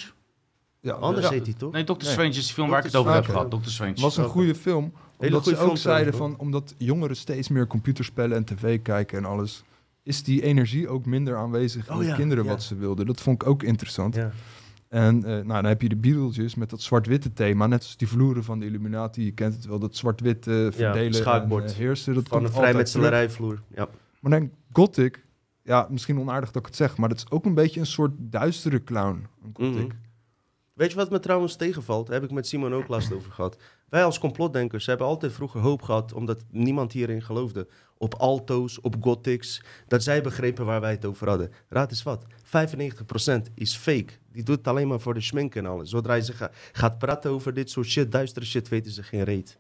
[0.87, 1.71] Ja, Anders ja, heet hij toch?
[1.71, 2.11] Nee, Doctor Nee.
[2.11, 3.57] Strange is die film waar ik het over heb gehad.
[3.61, 3.91] Strange.
[3.91, 4.83] Het was een goede film.
[5.17, 8.45] Hele Omdat goede ze ook film zeiden trouwens, van, omdat jongeren steeds meer computerspellen en
[8.45, 9.63] tv kijken en alles,
[10.03, 12.49] is die energie ook minder aanwezig in Oh de ja, kinderen ja.
[12.49, 13.05] wat ze wilden.
[13.05, 14.15] Dat vond ik ook interessant.
[14.15, 14.31] Ja.
[14.87, 17.67] En eh, nou, dan heb je de Beetlejuice met dat zwart-witte thema.
[17.67, 19.23] Net als die vloeren van de Illuminati.
[19.23, 21.63] Je kent het wel, dat zwart-wit eh, verdelen schaakbord.
[21.63, 22.13] en eh, heersen.
[22.13, 23.61] Dat Van komt een vrijmetselerijvloer.
[23.67, 23.87] Ja.
[24.19, 25.23] Maar dan Gothic,
[25.63, 28.11] ja, misschien onaardig dat ik het zeg, maar dat is ook een beetje een soort
[28.17, 29.27] duistere clown.
[29.43, 29.95] Een Gothic.
[30.77, 32.05] Weet je wat me trouwens tegenvalt?
[32.07, 33.57] Daar heb ik met Simon ook last over gehad.
[33.89, 37.67] Wij als complotdenkers hebben altijd vroeger hoop gehad, omdat niemand hierin geloofde.
[37.97, 41.51] Op alto's, op gothics, dat zij begrepen waar wij het over hadden.
[41.69, 44.13] Raad eens wat, 95% is fake.
[44.31, 45.89] Die doet het alleen maar voor de schmink en alles.
[45.89, 49.57] Zodra je gaat praten over dit soort shit, duistere shit, weten ze geen reet.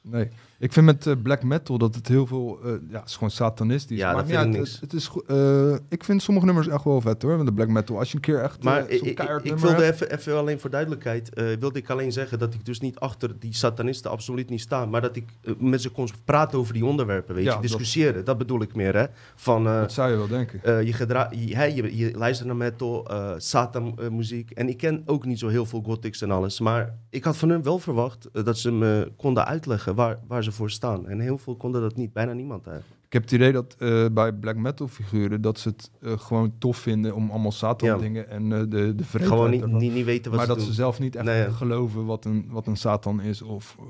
[0.00, 0.28] Nee,
[0.62, 3.30] ik vind met eh, black metal dat het heel veel, eh, ja, het is gewoon
[3.30, 3.98] satanistisch.
[3.98, 4.72] Ja, Maakt dat vind ik uit, niks.
[4.72, 7.98] Het, het is, eh, ik vind sommige nummers echt wel vet hoor, de black metal.
[7.98, 9.94] Als je een keer echt Maar eh, ik, ik, ik wilde hebt.
[10.02, 13.54] even, even alleen voor duidelijkheid, wilde ik alleen zeggen dat ik dus niet achter die
[13.54, 14.86] satanisten absoluut niet sta.
[14.86, 15.24] Maar dat ik
[15.58, 17.60] met ze kon praten over die onderwerpen, weet Ja, je.
[17.60, 19.04] Discussiëren, dat bedoel ik meer, hè.
[19.34, 20.86] Van, Dat zou je wel denken.
[20.86, 24.50] Je, gedra- je, je, je luistert naar metal, Satan muziek.
[24.50, 26.60] En ik ken ook niet zo heel veel gothics en alles.
[26.60, 30.51] Maar ik had van hun wel verwacht dat ze me konden uitleggen waar, waar ze
[30.52, 31.08] voor staan.
[31.08, 32.12] En heel veel konden dat niet.
[32.12, 33.00] Bijna niemand eigenlijk.
[33.06, 36.52] Ik heb het idee dat eh, bij black metal figuren dat ze het eh, gewoon
[36.58, 37.96] tof vinden om allemaal Satan Ja.
[37.96, 39.78] dingen en eh, de, de Gewoon niet, ervan.
[39.78, 40.66] niet, niet weten wat maar ze dat doen.
[40.66, 41.50] ze zelf niet echt Nee, ja.
[41.50, 43.84] geloven wat een, wat een Satan is of eh,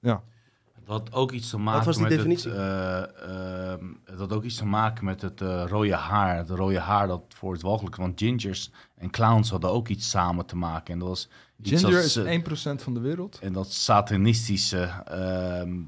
[0.00, 0.22] ja.
[0.84, 2.50] Dat had ook iets te maken was die met definitie?
[2.50, 3.84] Het, eh, ehm,
[4.16, 6.36] had ook iets te maken met het eh, rode haar.
[6.36, 10.46] Het rode haar dat voor het walgelijk Want gingers en clowns hadden ook iets samen
[10.46, 10.92] te maken.
[10.92, 11.28] En dat was
[11.62, 12.40] Ginger als, is eh,
[12.78, 13.38] 1% van de wereld.
[13.38, 15.80] En dat satanistische ehm,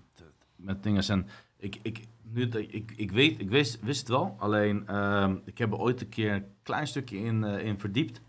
[0.57, 1.09] met dingen.
[1.09, 5.37] En ik, ik, nu, dat- ik, ik, weet, ik wist, wist het wel, alleen ehm,
[5.45, 8.21] ik heb er ooit een keer een klein stukje in, eh, in verdiept.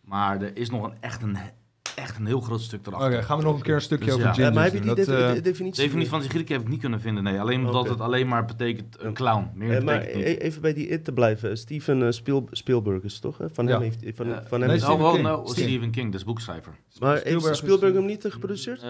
[0.00, 1.36] Maar er is nog een, echt, een,
[1.98, 3.22] echt een heel groot stuk Oké, erachter.
[3.22, 4.30] gaan we nog een keer een stukje Dus over ja.
[4.30, 4.88] Ja, gingers maar heb je die.
[4.94, 5.82] Dat, eh, de definitie?
[5.84, 7.40] Definitie van die Grieken heb ik niet kunnen vinden, nee.
[7.40, 7.90] Alleen omdat Oké.
[7.90, 9.50] het alleen maar betekent een clown.
[9.54, 10.42] Meer Eh, maar betekent het niet.
[10.42, 11.58] e- even bij die It te blijven.
[11.58, 13.38] Steven eh, Spiel, Spielberg is het toch?
[13.38, 13.46] hè?
[13.50, 13.72] Van Ja.
[13.72, 15.24] hem heeft van, van hem nee, is- Stephen oh, King.
[15.26, 16.72] no, Stephen- Stephen King, dat is boekschrijver.
[17.00, 18.84] Maar heeft Spielberg Spielberg, is- hem niet geproduceerd?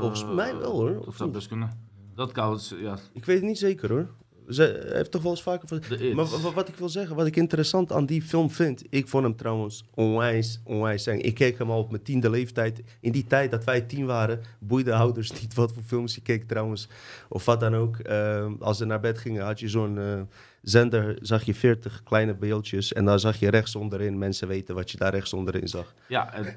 [0.00, 1.86] Volgens mij wel, hoor, of Dat zou best kunnen.
[2.14, 2.98] Dat kan, ja.
[3.12, 4.08] Ik weet het niet zeker hoor.
[4.48, 5.68] Ze hij heeft toch wel eens vaker...
[5.68, 5.82] van-.
[6.14, 8.82] Maar wa- wa- wat ik wil zeggen, wat ik interessant aan die film vind...
[8.90, 11.18] Ik vond hem trouwens onwijs, onwijs eng.
[11.18, 12.82] Ik keek hem al op mijn tiende leeftijd.
[13.00, 16.48] In die tijd dat wij tien waren, boeide ouders niet wat voor films je keek
[16.48, 16.88] trouwens.
[17.28, 17.96] Of wat dan ook.
[17.98, 20.20] Ehm, als ze naar bed gingen, had je zo'n eh,
[20.62, 22.92] zender, zag je 40 kleine beeldjes.
[22.92, 25.94] En dan zag je rechts onderin, mensen weten wat je daar rechts onderin zag.
[26.08, 26.46] Ja, eh,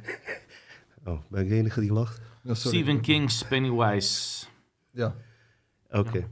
[1.06, 2.22] Oh, ben ik de enige die lacht?
[2.44, 2.54] ja.
[2.54, 4.46] Stephen King's Pennywise.
[4.92, 5.16] Ja.
[5.92, 6.18] Oké.
[6.18, 6.26] Ja,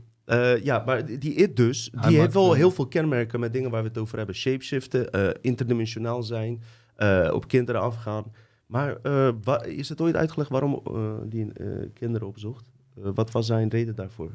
[0.85, 3.87] maar die- It dus, die heeft wel eh, heel veel kenmerken met dingen waar we
[3.87, 4.35] het over hebben.
[4.35, 6.61] Shapeshiften, eh, interdimensionaal zijn,
[6.95, 8.23] eh, op kinderen afgaan.
[8.65, 9.29] Maar eh,
[9.65, 12.69] is het ooit uitgelegd waarom eh, die eh, kinderen opzocht?
[13.03, 14.31] Eh, wat was zijn reden daarvoor?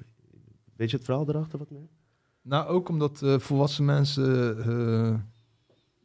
[0.77, 1.89] Weet je het verhaal erachter wat meer?
[2.43, 5.15] Nou, ook omdat eh, volwassen mensen, eh,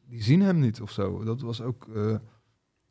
[0.10, 1.24] die zien hem niet of zo.
[1.24, 2.16] Dat was ook, eh,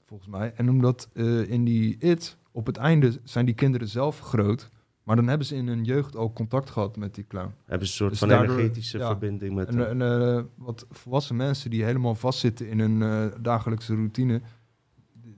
[0.07, 0.53] volgens mij.
[0.57, 4.71] En omdat eh, in die It, op het einde zijn die kinderen zelf groot.
[5.09, 7.55] Maar dan hebben ze in hun jeugd al contact gehad met die clown.
[7.65, 9.07] Hebben ze een soort Dus van daardoor- energetische ja.
[9.07, 10.03] verbinding met En, en
[10.37, 14.41] eh, wat volwassen mensen die helemaal vastzitten in hun eh, dagelijkse routine,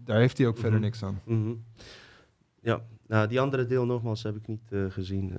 [0.04, 0.82] daar heeft hij ook verder Mhm.
[0.82, 1.20] niks aan.
[1.24, 1.52] Mhm.
[2.62, 5.32] Ja, nou, die andere deel nogmaals heb ik niet eh, gezien.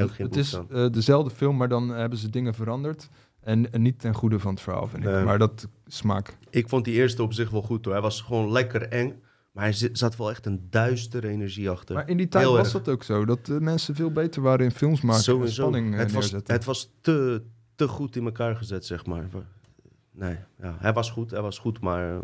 [0.00, 0.58] Ook geen het is
[0.90, 3.08] dezelfde film, maar dan hebben ze dingen veranderd.
[3.40, 5.10] En, en niet ten goede van het verhaal, vind ik.
[5.10, 5.24] Nee.
[5.24, 6.36] Maar dat smaak.
[6.50, 7.94] Ik vond die eerste op zich wel goed hoor.
[7.94, 9.22] Hij was gewoon lekker eng.
[9.54, 11.94] Maar hij zit- zat wel echt een duistere energie achter.
[11.94, 12.84] Maar in die tijd Heel was erg.
[12.84, 13.24] dat ook zo.
[13.24, 15.62] Dat eh, mensen veel beter waren in films maken en Sowieso.
[15.62, 17.42] spanning eh, het, was, het was te,
[17.74, 19.28] te goed in elkaar gezet, zeg maar.
[20.12, 22.18] Nee, ja, hij was goed, hij was goed, maar eh,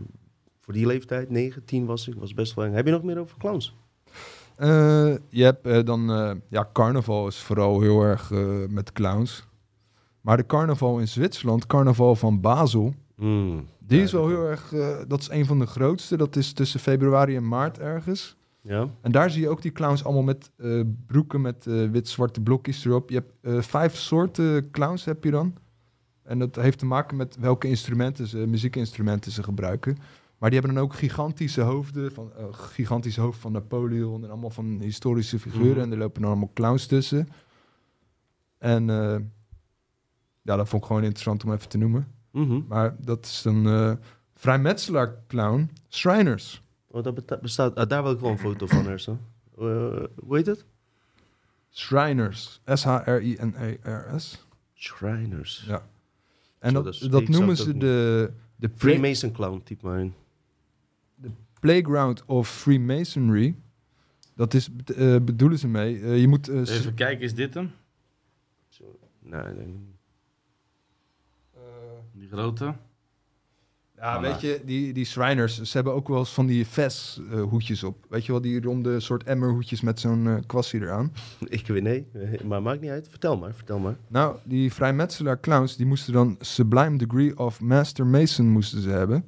[0.61, 2.73] voor die leeftijd, 9, 10 was ik, was best wel eng.
[2.73, 3.75] Heb je nog meer over clowns?
[4.57, 6.03] Eh, je hebt dan...
[6.49, 8.31] ja, carnaval is vooral heel erg
[8.69, 9.47] met clowns.
[10.21, 12.95] Maar de carnaval in Zwitserland, carnaval van Basel...
[13.20, 14.72] Hmm, Die is wel heel erg...
[14.72, 16.16] eh, dat is een van de grootste.
[16.16, 18.37] Dat is tussen februari en maart ergens.
[18.61, 18.87] Ja?
[19.00, 22.85] En daar zie je ook die clowns allemaal met eh, broeken met eh, wit-zwarte blokjes
[22.85, 23.11] erop.
[23.11, 25.54] Je hebt vijf soorten clowns heb je dan.
[26.22, 29.96] En dat heeft te maken met welke instrumenten ze, muziekinstrumenten ze gebruiken.
[30.38, 34.80] Maar die hebben dan ook gigantische hoofden, van gigantische hoofd van Napoleon en allemaal van
[34.80, 35.70] historische figuren.
[35.70, 35.80] Mhm.
[35.80, 37.28] En er lopen dan allemaal clowns tussen.
[38.59, 38.87] En
[40.42, 42.06] ja, dat vond ik gewoon interessant om even te noemen.
[42.31, 42.61] Mhm.
[42.69, 43.93] Maar dat is een eh
[44.35, 46.62] vrijmetselaar clown, Shriners.
[46.87, 49.21] Oh, dat bestaat, ah, daar wil ik wel een foto van, Ersan.
[49.59, 49.64] Eh,
[50.16, 50.64] hoe heet het?
[51.73, 54.47] Shriners, S-H-R-I-N-E-R-S.
[54.75, 55.64] Shriners.
[55.66, 55.87] Ja.
[56.59, 60.14] En Zo, dat, noemen ze de, de Freemason clown, typ maar in.
[61.61, 63.57] Playground of Freemasonry.
[64.35, 66.21] Dat is, eh, bedoelen ze mee.
[66.21, 66.49] je moet...
[66.49, 67.71] eh, Even kijken, is dit hem?
[69.23, 69.99] Nee, ik denk ik niet.
[72.20, 72.74] Die grote?
[73.96, 78.06] ja, weet je, die, die Shriners, ze hebben ook wel eens van die Ves-hoedjes op.
[78.09, 81.12] Weet je wel, die ronde soort emmerhoedjes met zo'n eh kwassie eraan.
[81.48, 83.09] Ik weet nee, eh, maar maakt niet uit.
[83.09, 83.96] Vertel maar, vertel maar.
[84.09, 89.24] Nou, die vrijmetselaar clowns, die moesten dan Sublime Degree of Master Mason moesten ze hebben.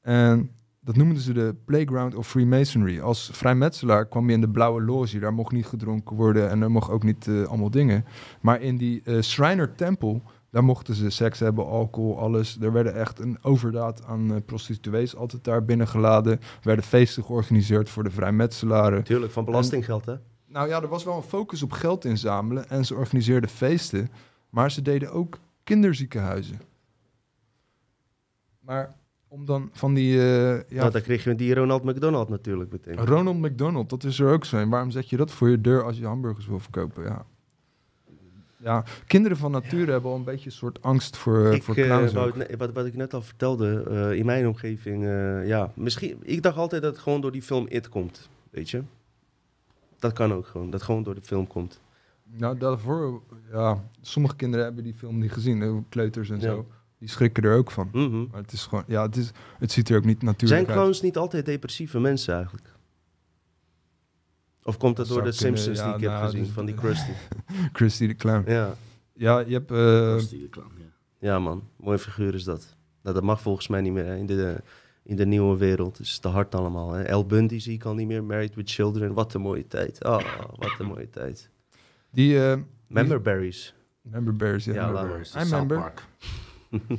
[0.00, 0.50] En
[0.80, 3.00] dat noemden ze de Playground of Freemasonry.
[3.00, 6.70] Als vrijmetselaar kwam je in de blauwe loge, daar mocht niet gedronken worden en er
[6.70, 8.04] mocht ook niet eh, allemaal dingen.
[8.40, 10.22] Maar in die eh Shriner Tempel,
[10.54, 12.60] daar mochten ze seks hebben, alcohol, alles.
[12.60, 16.32] Er werden echt een overdaad aan eh, prostituees altijd daar binnengeladen.
[16.32, 19.04] Er werden feesten georganiseerd voor de vrijmetselaren.
[19.04, 20.14] Tuurlijk, van belastinggeld, hè?
[20.46, 24.10] Nou ja, er was wel een focus op geld inzamelen en ze organiseerden feesten,
[24.50, 26.60] maar ze deden ook kinderziekenhuizen.
[28.60, 28.96] Maar
[29.28, 32.96] om dan van die, eh, ja, Ja, dan kreeg je die Ronald McDonald natuurlijk meteen.
[32.96, 34.56] Ronald McDonald, dat is er ook zo.
[34.56, 37.04] En waarom zet je dat voor je deur als je hamburgers wil verkopen?
[37.04, 37.26] Ja,
[38.64, 41.84] ja kinderen van nature hebben al een beetje een soort angst voor, ik, voor eh,
[41.84, 42.12] clowns
[42.58, 46.56] wat, wat ik net al vertelde, eh, in mijn omgeving, eh, ja, misschien, ik dacht
[46.56, 48.82] altijd dat het gewoon door die film It komt, weet je.
[49.98, 51.80] Dat kan ook gewoon, dat gewoon door de film komt.
[52.36, 53.22] Nou, daarvoor,
[53.52, 56.42] ja, sommige kinderen hebben die film niet gezien, kleuters en Ja.
[56.42, 56.66] zo.
[56.98, 57.88] Die schrikken er ook van.
[57.92, 58.24] Mhm.
[58.30, 60.78] Maar het is gewoon, ja, het, is, het ziet er ook niet Zijn natuurlijk uit.
[60.78, 62.73] clowns niet altijd depressieve mensen eigenlijk?
[64.66, 66.66] Of komt dat Dat door de kunnen, Simpsons die ik heb nou, gezien, dus- van
[66.66, 67.10] die Krusty?
[67.72, 68.50] Christy de Clown.
[68.50, 68.74] ja.
[69.16, 69.70] Ja, je hebt...
[69.70, 70.84] eh, Krusty de Clown, ja.
[71.18, 72.76] ja man, mooie figuur is dat.
[73.02, 74.56] Nou, dat mag volgens mij niet meer hè, in de,
[75.02, 75.98] in de nieuwe wereld.
[75.98, 76.92] Het is te hard allemaal.
[76.92, 77.02] Hè.
[77.02, 79.12] El Bundy zie ik al niet meer, Married with Children.
[79.14, 80.04] Wat een mooie tijd.
[80.04, 80.20] Oh,
[80.56, 81.50] wat een mooie tijd.
[82.10, 82.44] die...
[82.44, 83.74] eh Member berries.
[84.02, 84.72] Member Bears, ja.
[84.74, 85.02] Ja, laat maar.
[85.02, 85.78] Remember, I South remember.
[85.78, 86.02] Park.
[86.70, 86.98] Su-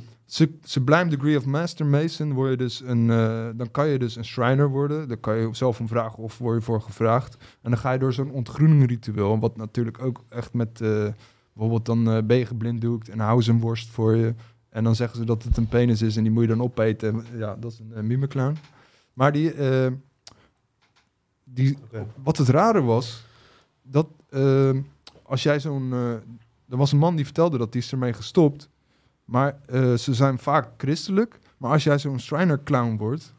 [0.62, 4.24] Sublime Degree of Master Mason word je dus een, eh, dan kan je dus een
[4.24, 5.08] Shriner worden.
[5.08, 7.36] Daar kan je zelf om vragen of word je voor gevraagd.
[7.62, 11.06] En dan ga je door zo'n ontgroeningritueel, wat natuurlijk ook echt met eh,
[11.52, 14.34] bijvoorbeeld dan eh ben je geblinddoekt en houden ze een worst voor je.
[14.68, 17.24] En dan zeggen ze dat het een penis is en die moet je dan opeten.
[17.36, 18.56] Ja, dat is een uh, mimeclown.
[19.16, 19.92] Maar die, eh,
[21.44, 21.78] die,
[22.22, 23.24] wat het rare was,
[23.82, 24.70] dat eh,
[25.22, 25.92] als jij zo'n...
[25.92, 26.10] eh,
[26.68, 28.68] er was een man die vertelde dat die is ermee gestopt.
[29.26, 31.38] Maar eh, ze zijn vaak christelijk.
[31.58, 33.34] Maar als jij zo'n Shriner clown wordt,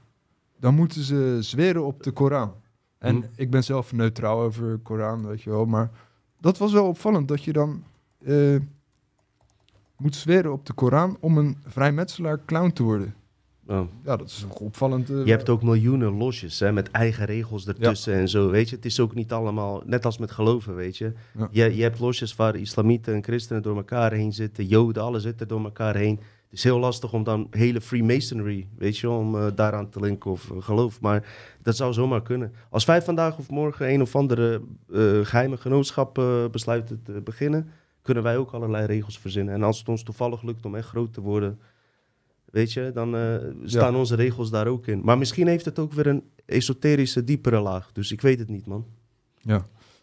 [0.59, 2.53] dan moeten ze zweren op de Koran.
[2.97, 3.23] En Hm.
[3.35, 5.65] ik ben zelf neutraal over de Koran, weet je wel.
[5.65, 5.89] Maar
[6.39, 7.83] dat was wel opvallend dat je dan
[8.25, 8.55] eh,
[9.97, 13.15] moet zweren op de Koran om een vrijmetselaar clown te worden.
[13.67, 13.81] Oh.
[14.05, 15.09] Ja, dat is toch opvallend.
[15.09, 18.49] eh, Je hebt ook miljoenen losjes hè, met eigen regels ertussen en zo.
[18.49, 21.13] Weet je, het is ook niet allemaal, net als met geloven, weet je.
[21.37, 21.47] Ja.
[21.51, 25.41] Je, je hebt losjes waar islamieten en christenen door elkaar heen zitten, joden, alles zit
[25.41, 26.19] er door elkaar heen.
[26.49, 30.31] Het is heel lastig om dan hele Freemasonry, weet je, om eh, daaraan te linken
[30.31, 31.01] of eh, geloof.
[31.01, 31.27] Maar
[31.61, 32.53] dat zou zomaar kunnen.
[32.69, 34.61] Als wij vandaag of morgen een of andere
[34.93, 37.69] eh, geheime genootschap besluiten te beginnen,
[38.01, 39.53] kunnen wij ook allerlei regels verzinnen.
[39.53, 41.59] En als het ons toevallig lukt om echt groot te worden,
[42.57, 45.01] weet je, dan eh, staan onze regels daar ook in.
[45.03, 47.91] Maar misschien heeft het ook weer een esoterische, diepere laag.
[47.91, 48.85] Dus ik weet het niet, man.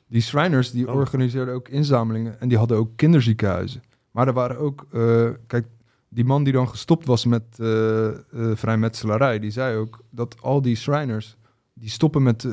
[0.08, 0.94] Die Shriners die Oh.
[0.94, 3.82] organiseerden ook inzamelingen en die hadden ook kinderziekenhuizen.
[4.10, 5.66] Maar er waren ook, eh, kijk,
[6.08, 8.08] die man die dan gestopt was met eh,
[8.54, 11.36] vrijmetselarij, die zei ook dat al die Shriners,
[11.72, 12.46] die stoppen met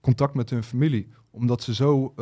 [0.00, 2.14] contact met hun familie, omdat ze zo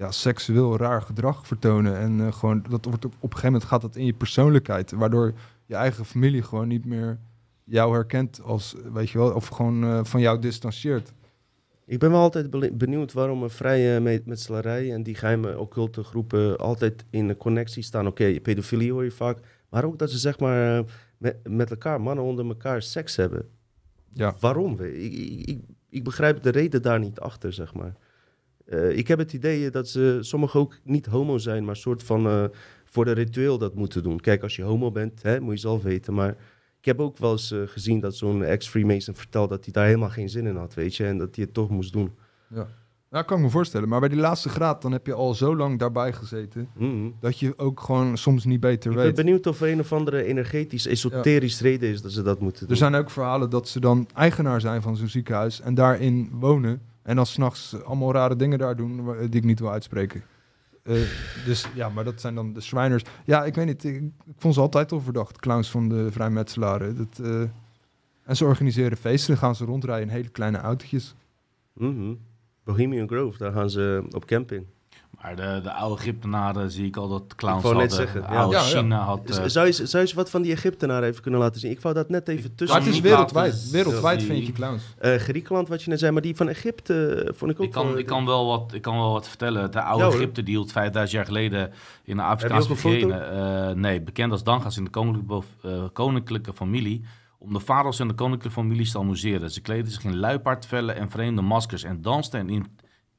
[0.00, 1.98] ja, seksueel raar gedrag vertonen.
[1.98, 4.90] En eh, gewoon, dat wordt op, op een gegeven moment gaat dat in je persoonlijkheid,
[4.90, 5.32] waardoor
[5.66, 7.18] je eigen familie gewoon niet meer
[7.64, 11.12] jou herkent als, weet je wel, of gewoon eh, van jou distancieert.
[11.86, 16.58] Ik ben wel altijd benieuwd waarom een vrije me- metselarij en die geheime occulte groepen
[16.58, 18.06] altijd in een connectie staan.
[18.06, 20.84] Oké, pedofilie hoor je vaak, maar ook dat ze zeg maar eh,
[21.18, 23.48] met, met elkaar, mannen onder elkaar, seks hebben.
[24.12, 24.34] Ja.
[24.40, 24.80] Waarom?
[24.80, 27.94] Ik, ik, ik, ik begrijp de reden daar niet achter, zeg maar.
[28.70, 32.26] Eh, ik heb het idee dat ze sommigen ook niet homo zijn, maar soort van
[32.26, 32.44] eh,
[32.84, 34.20] voor de ritueel dat moeten doen.
[34.20, 36.14] Kijk, als je homo bent, hè, moet je zelf weten.
[36.14, 36.36] Maar
[36.78, 40.08] ik heb ook wel eens eh, gezien dat zo'n ex-Freemason vertelt dat hij daar helemaal
[40.08, 41.06] geen zin in had, weet je.
[41.06, 42.12] En dat hij het toch moest doen.
[43.10, 43.88] Ja, kan ik me voorstellen.
[43.88, 46.68] Maar bij die laatste graad, dan heb je al zo lang daarbij gezeten...
[46.76, 47.10] Mhm.
[47.20, 49.14] dat je ook gewoon soms niet beter Ik ben weet.
[49.14, 52.70] benieuwd of er een of andere energetisch, esoterisch reden is dat ze dat moeten doen.
[52.70, 55.60] Er zijn ook verhalen dat ze dan eigenaar zijn van zo'n ziekenhuis...
[55.60, 56.89] en daarin wonen.
[57.10, 59.16] En dan s'nachts allemaal rare dingen daar doen...
[59.18, 60.22] die ik niet wil uitspreken.
[60.82, 60.94] Eh,
[61.44, 63.04] dus ja, maar dat zijn dan de Shriners.
[63.24, 63.84] Ja, ik weet niet.
[63.84, 64.02] Ik,
[64.36, 65.38] vond ze altijd al verdacht.
[65.38, 66.96] Clowns van de vrijmetselaren.
[66.96, 67.40] Dat, eh,
[68.22, 69.36] en ze organiseren feesten.
[69.36, 71.14] Gaan ze rondrijden in hele kleine autootjes.
[71.72, 72.14] Mhm.
[72.64, 74.66] Bohemian Grove, daar gaan ze op camping.
[75.22, 78.06] Maar de, de oude Egyptenaren zie ik al dat clowns Ik wou net hadden.
[78.08, 78.40] zeggen, De ja.
[78.40, 78.68] oude Ja, ja.
[78.68, 79.20] China had...
[79.24, 81.70] Z- eh, zou, je, zou je eens wat van die Egyptenaren even kunnen laten zien?
[81.70, 82.76] Ik wou dat net even tussen...
[82.78, 83.70] Maar het is wereldwijd.
[83.70, 84.82] Wereldwijd die- vind je clowns.
[84.98, 87.72] Eh, Griekenland, wat je net zei, maar die van Egypte eh, vond ik ook Ik
[87.72, 89.70] kan, wel- ik, kan wel wat, ik kan wel wat vertellen.
[89.70, 90.20] De oude Ja, hoor.
[90.20, 91.72] Egypte die hield 5000 jaar geleden
[92.04, 97.04] in de Afrikaanse eh, nee, bekend als Dangas in de koninklijke, eh, koninklijke familie.
[97.38, 99.50] Om de farao's en de koninklijke families te amuseren.
[99.50, 101.82] Ze kleden zich in luipaardvellen en vreemde maskers.
[101.82, 102.66] En dansten en in-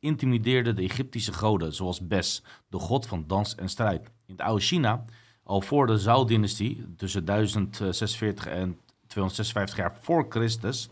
[0.01, 1.73] intimideerden de Egyptische goden.
[1.73, 4.01] Zoals Bes, de god van dans en strijd.
[4.25, 5.05] In het oude China,
[5.43, 6.85] al voor de Zhou-dynastie.
[6.97, 10.89] Tussen 1046 en 256 jaar voor Christus.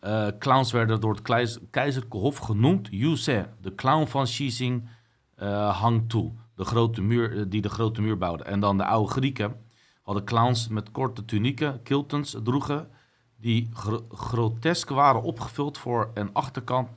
[0.00, 4.88] Eh, clowns werden door het keizerlijke hof genoemd Yuse, de clown van Shizing
[5.34, 8.44] eh Hangtu, de grote muur, eh, die de grote muur bouwde.
[8.44, 9.56] En dan de oude Grieken
[10.02, 12.88] hadden clowns met korte tunieken, kiltens droegen,
[13.36, 16.88] die gro- grotesk waren opgevuld voor en achterkant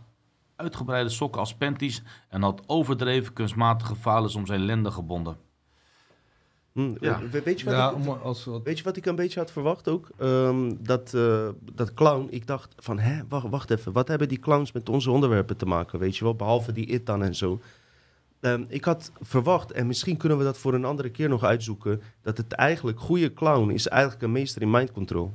[0.63, 5.37] uitgebreide sokken als panties en had overdreven kunstmatige falens om zijn lenden gebonden.
[6.73, 7.19] Hm, Ja.
[7.31, 8.63] we- Weet je wat Ja, ik- om, als wat...
[8.63, 10.09] Weet je wat ik een beetje had verwacht ook?
[10.17, 13.91] Ehm, dat, eh, dat clown, ik dacht van, hè, wacht, wacht even.
[13.91, 16.35] Wat hebben die clowns met onze onderwerpen te maken, weet je wel?
[16.35, 17.59] Behalve die Itan en zo.
[18.39, 22.01] Ehm, ik had verwacht, en misschien kunnen we dat voor een andere keer nog uitzoeken...
[22.21, 25.33] dat het eigenlijk goede clown is eigenlijk een meester in mind control.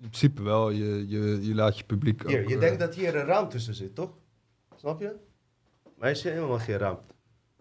[0.00, 2.28] In principe wel, je, je, je laat je publiek ook...
[2.30, 4.10] Hier, je eh, denkt dat hier een raam tussen zit, toch?
[4.76, 5.12] Snap je?
[5.98, 7.00] Maar is helemaal geen ramp.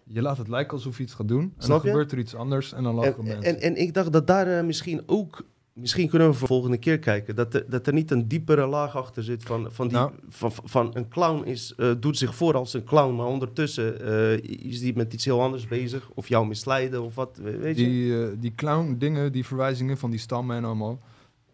[0.03, 1.41] Je laat het lijken alsof je iets gaat doen.
[1.57, 1.91] En Snap dan je?
[1.91, 3.43] gebeurt er iets anders en dan lachen En, mensen.
[3.43, 5.45] en, en ik dacht dat daar eh, misschien ook...
[5.73, 7.35] Misschien kunnen we voor de volgende keer kijken.
[7.35, 10.11] Dat er, dat er niet een diepere laag achter zit van, van, die, Nou.
[10.29, 13.15] van, van een clown is, eh, doet zich voor als een clown.
[13.15, 16.09] Maar ondertussen eh, is die met iets heel anders bezig.
[16.13, 17.83] Of jou misleiden of wat, we- weet je.
[17.83, 20.99] die, eh, die clown dingen, die verwijzingen van die stammen en allemaal...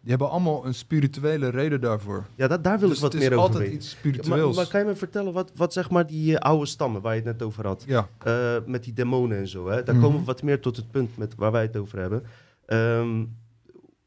[0.02, 2.26] Die hebben allemaal een spirituele reden daarvoor.
[2.34, 3.82] Ja, dat, daar wil dus ik wat het is meer over altijd weten.
[3.82, 4.46] iets Ja, spiritueels.
[4.46, 7.12] maar, maar kan je me vertellen wat, wat zeg maar die eh, oude stammen waar
[7.14, 7.84] je het net over had?
[7.86, 9.68] Ja, Eh, met die demonen en zo.
[9.68, 9.82] Hè?
[9.82, 10.04] Daar Mhm.
[10.04, 12.22] komen we wat meer tot het punt met waar wij het over hebben.
[12.66, 13.24] Ehm,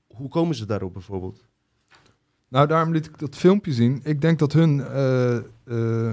[0.08, 1.43] hoe komen ze daarop bijvoorbeeld?
[2.47, 3.99] nou daarom liet ik dat filmpje zien.
[4.03, 4.81] Ik denk dat hun
[5.65, 6.12] eh,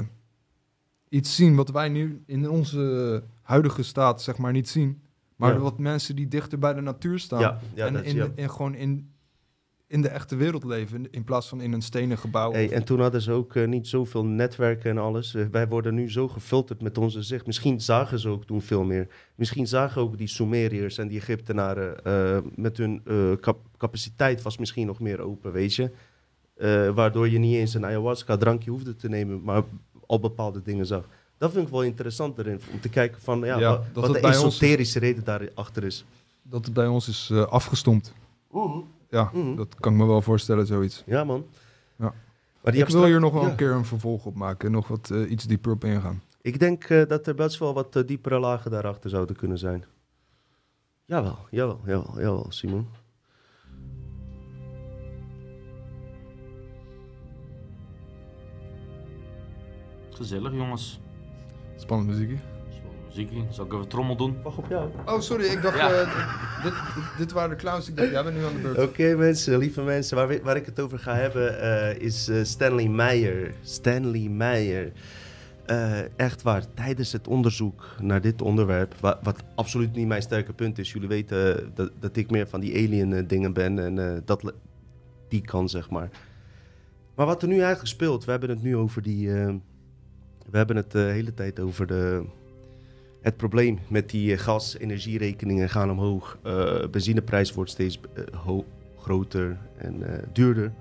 [1.09, 5.01] iets zien wat wij nu in onze huidige staat zeg maar niet zien.
[5.37, 5.59] Maar Ja.
[5.59, 7.41] wat mensen die dichter bij de natuur staan.
[7.41, 9.12] Ja, ja, en is- in, in, gewoon in,
[9.93, 11.11] in de echte wereld leven.
[11.11, 12.53] in- plaats van in een stenen gebouw.
[12.53, 15.35] Hey, en toen hadden ze ook eh, niet zoveel netwerken en alles.
[15.35, 17.47] Eh, wij worden nu zo gefilterd met onze zicht.
[17.47, 19.09] Misschien zagen ze ook toen veel meer.
[19.35, 24.59] Misschien zagen ook die Sumeriërs en die Egyptenaren eh, met hun eh, cap- capaciteit was
[24.59, 25.91] misschien nog meer open, weet je.
[26.57, 29.63] Eh, waardoor je niet eens een ayahuasca drankje hoefde te nemen, maar
[30.07, 31.09] al bepaalde dingen zag.
[31.39, 34.27] Dat vind ik wel interessant erin, om te kijken van ja, Ja, wat, wat de
[34.27, 36.05] ons- esoterische reden daarachter is.
[36.43, 38.13] Dat het bij ons is afgestompt.
[39.13, 39.55] Ja, Mhm.
[39.57, 41.03] dat kan ik me wel voorstellen, zoiets.
[41.07, 41.47] Ja man.
[41.97, 42.15] Ja.
[42.63, 43.49] Maar die ik wil hier nog wel ja.
[43.51, 44.67] een keer een vervolg op maken.
[44.67, 46.23] en Nog wat eh, iets dieper op ingaan.
[46.41, 49.85] Ik denk eh, dat er best wel wat eh, diepere lagen daarachter zouden kunnen zijn.
[51.05, 52.87] Jawel, jawel, jawel, jawel, Simon.
[60.11, 61.01] Gezellig, jongens.
[61.77, 62.39] Spannend muziekje.
[63.15, 63.43] Muziekje.
[63.51, 64.37] Zal ik even trommel doen?
[64.43, 64.91] Wacht op jou.
[65.07, 65.45] Oh, sorry.
[65.45, 65.77] Ik dacht...
[65.77, 65.91] Ja.
[65.93, 66.73] eh, dit,
[67.19, 67.89] dit waren de clowns.
[67.89, 68.79] Ik dacht, jij bent nu aan de beurt.
[68.79, 72.89] Oké mensen, lieve mensen, waar, waar ik het over ga hebben eh, is eh, Stanley
[72.89, 73.55] Meyer.
[73.63, 74.93] Stanley Meyer.
[75.67, 80.53] Eh, echt waar, tijdens het onderzoek naar dit onderwerp, wa- wat absoluut niet mijn sterke
[80.53, 80.93] punt is.
[80.93, 84.53] Jullie weten dat, dat ik meer van die alien dingen ben en eh, dat
[85.29, 86.09] die kan, zeg maar.
[87.15, 89.31] Maar wat er nu eigenlijk speelt, we hebben het nu over die...
[90.51, 92.25] we hebben het de hele tijd over de,
[93.23, 96.39] het probleem met die eh, gas, energierekeningen gaan omhoog.
[96.43, 98.59] Eh benzineprijs wordt steeds eh,
[98.97, 100.73] groter en duurder.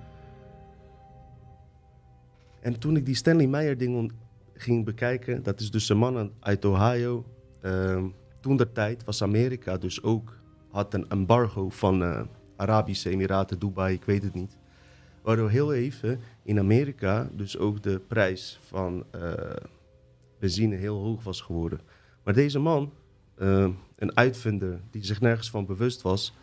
[2.60, 4.12] En toen ik die Stanley Meyer ding
[4.54, 7.26] ging bekijken, dat is dus een man uit Ohio.
[7.62, 8.06] Ehm,
[8.40, 10.38] toen der tijd was Amerika dus ook,
[10.70, 14.58] had een embargo van Arabische Emiraten, Dubai, ik weet het niet.
[15.22, 19.06] Waardoor heel even in Amerika dus ook de prijs van
[20.40, 21.80] benzine heel hoog was geworden.
[22.24, 22.94] Maar deze man,
[23.36, 26.34] eh, een uitvinder die zich nergens van bewust was,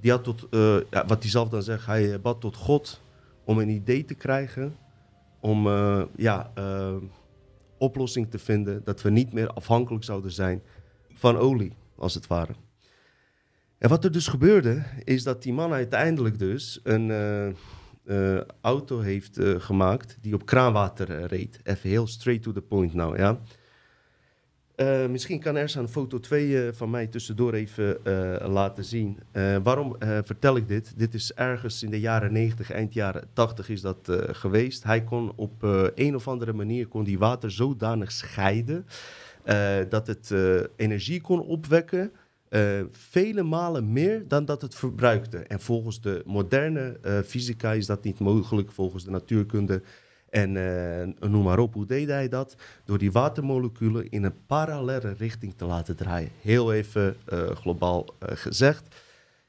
[0.00, 3.00] die had tot, eh, ja, wat hij zelf dan zegt, hij bad tot God
[3.44, 4.76] om een idee te krijgen,
[5.40, 6.52] om eh, ja,
[7.78, 10.62] oplossing te vinden dat we niet meer afhankelijk zouden zijn
[11.14, 12.52] van olie, als het ware.
[13.78, 17.12] En wat er dus gebeurde, is dat die man uiteindelijk dus een
[18.60, 21.60] auto heeft gemaakt die op kraanwater reed.
[21.62, 23.40] Even heel straight to the point nou, ja.
[24.80, 29.18] Eh, misschien kan Ersa een foto 2 van mij tussendoor even eh, laten zien.
[29.32, 30.92] Eh, waarom eh, vertel ik dit?
[30.98, 34.82] Dit is ergens in de jaren 90, eind jaren 80 is dat eh, geweest.
[34.84, 38.86] Hij kon op eh, een of andere manier kon die water zodanig scheiden
[39.44, 42.12] eh, dat het eh, energie kon opwekken.
[42.48, 45.38] eh, vele malen meer dan dat het verbruikte.
[45.38, 49.82] En volgens de moderne eh, fysica is dat niet mogelijk, volgens de natuurkunde.
[50.30, 52.56] En eh, noem maar op, hoe deed hij dat?
[52.84, 56.30] Door die watermoleculen in een parallele richting te laten draaien.
[56.40, 58.94] Heel even eh, globaal eh, gezegd.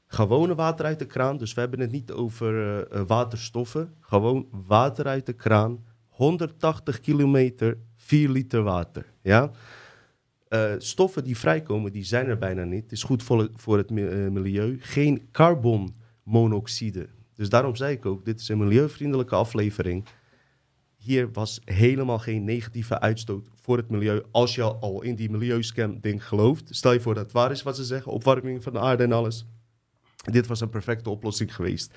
[0.06, 3.94] Gewone water uit de kraan, dus we hebben het niet over waterstoffen.
[4.00, 9.04] Gewoon water uit de kraan, 180 kilometer, 4 liter water.
[9.22, 9.50] Ja?
[10.78, 12.82] Stoffen die vrijkomen, die zijn er bijna niet.
[12.82, 14.78] Het is goed voor het, voor het mi- milieu.
[14.80, 17.08] Geen carbonmonoxide.
[17.34, 20.04] Dus daarom zei ik ook, dit is een milieuvriendelijke aflevering.
[21.02, 24.22] Hier was helemaal geen negatieve uitstoot voor het milieu.
[24.30, 26.68] Als je al in die milieuscam ding gelooft.
[26.70, 28.12] Stel je voor dat het waar is wat ze zeggen.
[28.12, 29.46] Opwarming van de aarde en alles.
[30.30, 31.94] Dit was een perfecte oplossing geweest.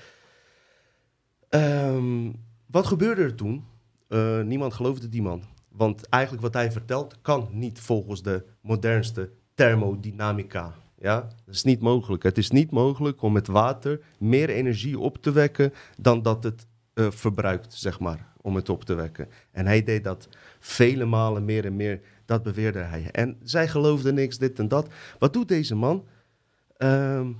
[1.48, 2.32] Ehm,
[2.66, 3.64] wat gebeurde er toen?
[4.08, 5.42] Eh, niemand geloofde die man.
[5.68, 10.74] Want eigenlijk wat hij vertelt kan niet volgens de modernste thermodynamica.
[10.98, 12.22] Ja, dat is niet mogelijk.
[12.22, 16.66] Het is niet mogelijk om met water meer energie op te wekken dan dat het
[16.94, 19.28] eh, verbruikt, zeg maar, om het op te wekken.
[19.50, 20.28] En hij deed dat
[20.58, 22.00] vele malen meer en meer.
[22.24, 23.08] Dat beweerde hij.
[23.12, 24.88] En zij geloofden niks, dit en dat.
[25.18, 26.04] Wat doet deze man?
[26.76, 27.32] Ehm,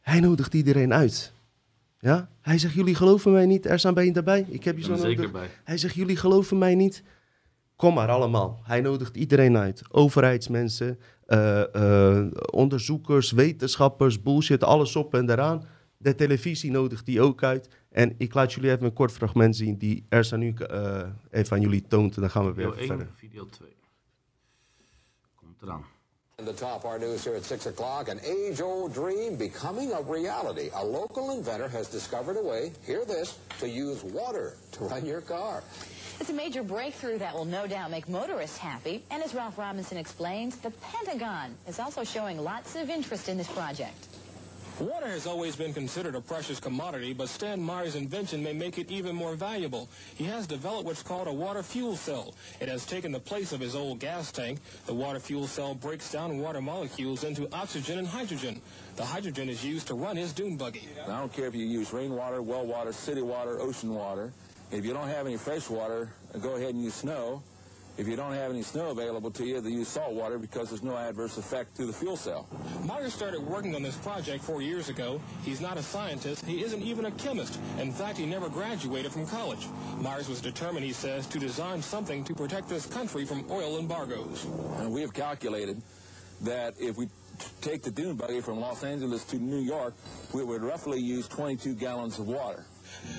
[0.00, 1.32] hij nodigt iedereen uit.
[1.98, 2.28] Ja?
[2.40, 3.66] Hij zegt, jullie geloven mij niet.
[3.66, 4.46] Er staan bij je daarbij.
[4.48, 5.16] Ik heb je zo er nodig.
[5.16, 5.48] zeker bij.
[5.64, 7.02] Hij zegt, jullie geloven mij niet.
[7.76, 8.60] Kom maar allemaal.
[8.62, 9.82] Hij nodigt iedereen uit.
[9.90, 15.64] Overheidsmensen, eh, eh, onderzoekers, wetenschappers, bullshit, alles op en eraan.
[15.98, 17.68] De televisie nodigt die ook uit.
[17.90, 21.62] En ik laat jullie even een kort fragment zien die Ersa nu eh, even aan
[21.62, 22.14] jullie toont.
[22.14, 23.06] En dan gaan we weer Video verder.
[23.06, 23.76] 1, video 2.
[25.34, 25.84] Komt eraan.
[26.44, 30.68] The top our news here at 6 o'clock, an age-old dream becoming a reality.
[30.74, 35.22] A local inventor has discovered a way, hear this, to use water to run your
[35.22, 35.62] car.
[36.20, 39.02] It's a major breakthrough that will no doubt make motorists happy.
[39.10, 43.48] And as Ralph Robinson explains, the Pentagon is also showing lots of interest in this
[43.48, 44.15] project.
[44.78, 48.90] Water has always been considered a precious commodity, but Stan Meyer's invention may make it
[48.90, 49.88] even more valuable.
[50.16, 52.34] He has developed what's called a water fuel cell.
[52.60, 54.58] It has taken the place of his old gas tank.
[54.84, 58.60] The water fuel cell breaks down water molecules into oxygen and hydrogen.
[58.96, 60.86] The hydrogen is used to run his dune buggy.
[61.04, 64.30] I don't care if you use rainwater, well water, city water, ocean water.
[64.70, 66.10] If you don't have any fresh water,
[66.42, 67.42] go ahead and use snow.
[67.98, 70.82] If you don't have any snow available to you, then use salt water because there's
[70.82, 72.46] no adverse effect to the fuel cell.
[72.84, 75.18] Meyer started working on this project four years ago.
[75.44, 76.44] He's not a scientist.
[76.44, 77.58] He isn't even a chemist.
[77.78, 79.66] In fact, he never graduated from college.
[79.98, 84.44] Myers was determined, he says, to design something to protect this country from oil embargoes.
[84.78, 85.80] And we have calculated
[86.42, 87.08] that if we
[87.62, 89.94] take the dune buggy from Los Angeles to New York,
[90.34, 92.66] we would roughly use 22 gallons of water.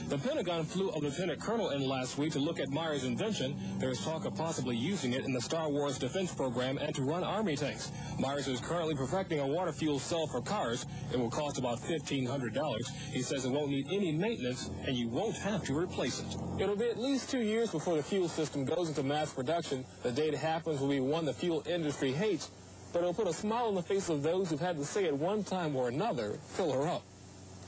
[0.10, 3.56] The Pentagon flew a lieutenant colonel in last week to look at Myers' invention.
[3.78, 7.24] There's talk of possibly using it in the Star Wars defense program and to run
[7.24, 7.92] army tanks.
[8.20, 10.86] Myers is currently perfecting a water fuel cell for cars.
[11.12, 12.90] It will cost about $1,500.
[13.12, 16.38] He says it won't need any maintenance and you won't have to replace it.
[16.60, 19.84] It'll be at least two years before the fuel system goes into mass production.
[20.04, 22.50] The day it happens will be one the fuel industry hates,
[22.94, 25.18] but it'll put a smile on the face of those who've had to say at
[25.18, 27.04] one time or another, fill her up.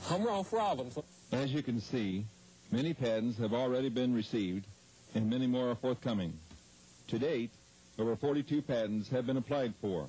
[0.10, 0.98] I'm Ralph Robbins.
[1.32, 2.26] As you can see,
[2.72, 4.66] many patents have already been received
[5.14, 6.34] and many more are forthcoming.
[7.10, 7.52] To date,
[8.00, 10.08] over 42 patents have been applied for.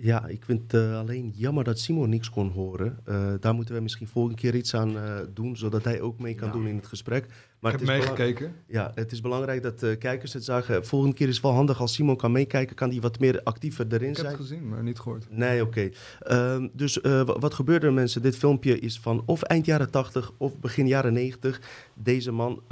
[0.00, 2.98] Ja, ik vind het eh, alleen jammer dat Simon niks kon horen.
[3.04, 6.34] Eh, daar moeten we misschien volgende keer iets aan eh, doen, zodat hij ook mee
[6.34, 6.52] kan Ja.
[6.52, 7.26] doen in het gesprek.
[7.60, 8.52] Maar ik het heb meegekeken.
[8.66, 10.86] Ja, het is belangrijk dat kijkers het zagen.
[10.86, 13.86] Volgende keer is het wel handig als Simon kan meekijken, kan hij wat meer actiever
[13.88, 14.28] erin Ik heb zijn.
[14.28, 15.26] het gezien, maar niet gehoord.
[15.30, 15.90] Nee, oké.
[16.20, 18.22] Ehm, dus wa- wat gebeurde er mensen?
[18.22, 21.60] Dit filmpje is van of eind jaren 80 of begin jaren 90.
[21.94, 22.62] Deze man,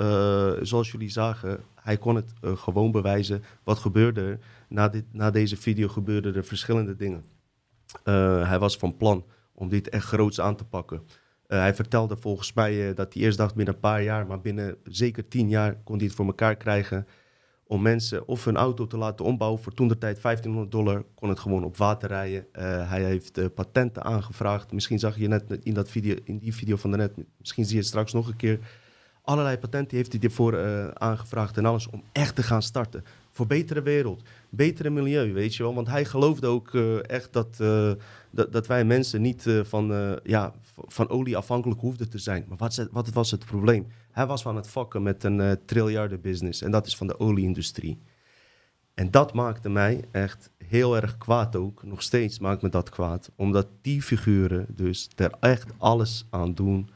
[0.62, 3.42] zoals jullie zagen, hij kon het gewoon bewijzen.
[3.64, 4.38] Wat gebeurde er?
[4.68, 7.24] Na, na deze video gebeurden er verschillende dingen.
[8.04, 11.02] Eh, hij was van plan om dit echt groots aan te pakken.
[11.46, 14.40] Eh, hij vertelde volgens mij eh, dat hij eerst dacht binnen een paar jaar, maar
[14.40, 17.06] binnen zeker tien jaar kon hij het voor elkaar krijgen
[17.66, 21.28] om mensen of hun auto te laten ombouwen voor toen de tijd 1500 dollar, kon
[21.28, 22.46] het gewoon op water rijden.
[22.88, 24.72] Hij heeft patenten aangevraagd.
[24.72, 27.78] Misschien zag je net in, dat video, in die video van daarnet, misschien zie je
[27.78, 28.58] het straks nog een keer.
[29.22, 30.58] Allerlei patenten heeft hij ervoor
[30.94, 33.04] aangevraagd en alles om echt te gaan starten.
[33.36, 35.74] Voor betere wereld, betere milieu, weet je wel.
[35.74, 37.92] Want hij geloofde ook eh, echt dat, eh,
[38.30, 40.52] dat, dat wij mensen niet eh, van, ja,
[40.86, 42.44] van olie afhankelijk hoefden te zijn.
[42.48, 43.86] Maar wat, wat was het probleem?
[44.10, 47.98] Hij was van het vakken met een triljarden business en dat is van de olieindustrie.
[48.94, 51.82] En dat maakte mij echt heel erg kwaad ook.
[51.82, 53.30] Nog steeds maakt me dat kwaad.
[53.34, 56.90] Omdat die figuren dus er echt alles aan doen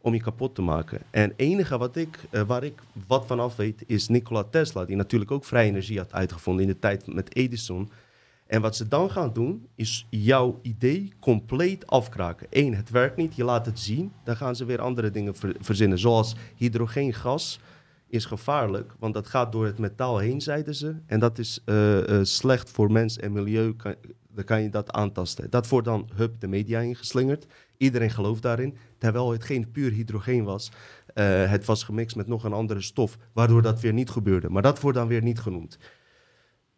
[0.00, 1.02] om je kapot te maken.
[1.10, 4.84] En enige wat ik, eh, waar ik wat van af weet is Nikola Tesla.
[4.84, 7.90] Die natuurlijk ook vrije energie had uitgevonden in de tijd met Edison.
[8.46, 12.46] En wat ze dan gaan doen, is jouw idee compleet afkraken.
[12.50, 14.12] Eén, het werkt niet, je laat het zien.
[14.24, 15.98] Dan gaan ze weer andere dingen ver- verzinnen.
[15.98, 17.60] Zoals hydrogeengas
[18.08, 20.94] is gevaarlijk, want dat gaat door het metaal heen, zeiden ze.
[21.06, 23.74] En dat is eh, eh, slecht voor mens en milieu,
[24.34, 25.50] dan kan je dat aantasten.
[25.50, 27.46] Dat wordt dan, hup, de media ingeslingerd.
[27.76, 30.70] Iedereen gelooft daarin, terwijl het geen puur hydrogeen was.
[31.14, 34.50] Eh, het was gemixt met nog een andere stof, waardoor dat weer niet gebeurde.
[34.50, 35.78] Maar dat wordt dan weer niet genoemd.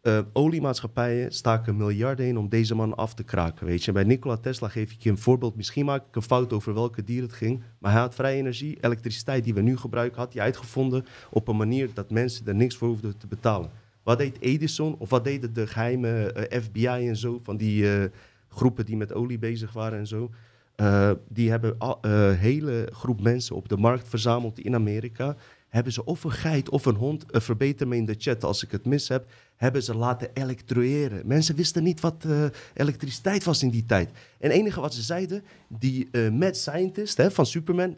[0.03, 3.65] Eh, oliemaatschappijen staken miljarden in om deze man af te kraken.
[3.65, 3.91] Weet je.
[3.91, 5.55] Bij Nikola Tesla geef ik je een voorbeeld.
[5.55, 7.63] Misschien maak ik een fout over welke dier het ging.
[7.79, 11.57] Maar hij had vrije energie, elektriciteit die we nu gebruiken, had hij uitgevonden op een
[11.57, 13.69] manier dat mensen er niks voor hoefden te betalen.
[14.03, 18.09] Wat deed Edison of wat deden de geheime eh, FBI en zo, van die eh,
[18.49, 20.29] groepen die met olie bezig waren en zo?
[20.75, 25.35] Eh, die hebben een hele groep mensen op de markt verzameld in Amerika.
[25.69, 28.63] Hebben ze of een geit of een hond, eh, verbeter me in de chat als
[28.63, 29.25] ik het mis heb,
[29.55, 31.27] hebben ze laten elektroëren.
[31.27, 32.25] Mensen wisten niet wat
[32.73, 34.09] elektriciteit was in die tijd.
[34.39, 37.97] En het enige wat ze zeiden, die eh mad scientist hè, van Superman,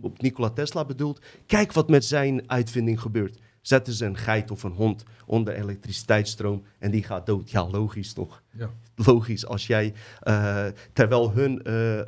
[0.00, 3.38] op Nikola Tesla bedoeld, kijk wat met zijn uitvinding gebeurt.
[3.62, 7.50] Zetten ze een geit of een hond onder elektriciteitsstroom en die gaat dood.
[7.50, 8.42] Ja, logisch toch?
[8.50, 8.70] Ja.
[8.94, 11.98] Logisch, als jij, eh, terwijl hun, eh,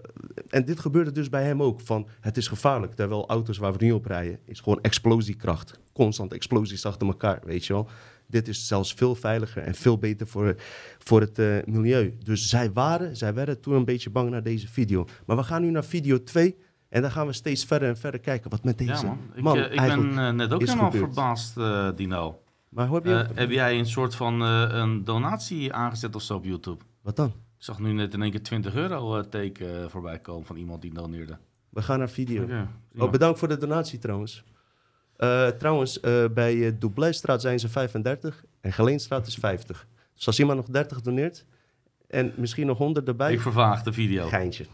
[0.49, 3.85] en dit gebeurde dus bij hem ook, van het is gevaarlijk, terwijl auto's waar we
[3.85, 5.79] nu op rijden, is gewoon explosiekracht.
[5.93, 7.89] Constant explosies achter elkaar, weet je wel.
[8.27, 10.55] Dit is zelfs veel veiliger en veel beter voor,
[10.99, 12.17] voor het eh, milieu.
[12.25, 15.07] Dus zij waren, zij werden toen een beetje bang naar deze video.
[15.27, 16.57] Maar we gaan nu naar video 2
[16.95, 19.19] en dan gaan we steeds verder en verder kijken wat met deze Ja, man.
[19.35, 21.05] Ik, man eh, ik ben eh, net ook helemaal gebeurd.
[21.15, 22.43] verbaasd, eh, Dino.
[22.69, 23.27] Maar hoe heb je...
[23.35, 26.85] Heb jij een soort van een donatie aangezet of zo op YouTube?
[27.03, 27.27] wat dan?
[27.27, 30.95] Ik zag nu net in één keer 20 euro teken voorbij komen van iemand die
[30.95, 31.39] doneerde.
[31.69, 32.43] We gaan naar video.
[32.43, 34.45] Oké, Oh, bedankt voor de donatie trouwens.
[35.59, 36.01] Trouwens,
[36.35, 39.87] bij uh, Doublestraat zijn ze 35 en Geleenstraat is 50.
[40.15, 41.45] Dus als iemand nog 30 doneert
[42.09, 44.29] en misschien nog 100 erbij, Ik vervaag de video.
[44.29, 44.67] geintje.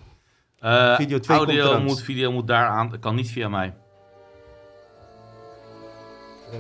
[0.61, 1.85] Eh, Video twee komt audio eraan.
[1.85, 2.99] moet, video moet daar aan.
[3.01, 3.75] kan niet via mij.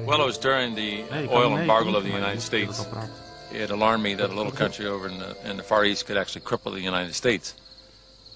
[0.06, 2.08] Well, it was during the Nee, oil nee, embargo of the.
[2.12, 2.76] United States.
[2.76, 3.10] via dat apparaat.
[3.52, 6.16] It alarmed me that a little country over in the, in the Far East could
[6.18, 7.54] actually cripple the United States.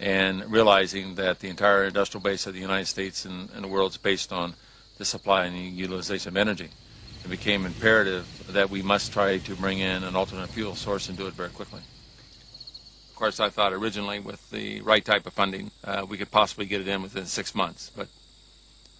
[0.00, 3.90] And realizing that the entire industrial base of the United States and, and the world
[3.92, 4.54] is based on
[4.98, 6.68] the supply and the utilization of energy,
[7.24, 11.16] it became imperative that we must try to bring in an alternate fuel source and
[11.16, 11.80] do it very quickly.
[13.14, 16.66] Of course, I thought originally with the right type of funding, uh, we could possibly
[16.66, 17.92] get it in within six months.
[17.94, 18.08] But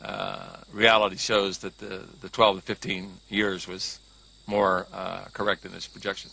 [0.01, 3.99] uh, reality shows that the, the 12 to 15 years was
[4.47, 6.31] more uh, correct in this projection.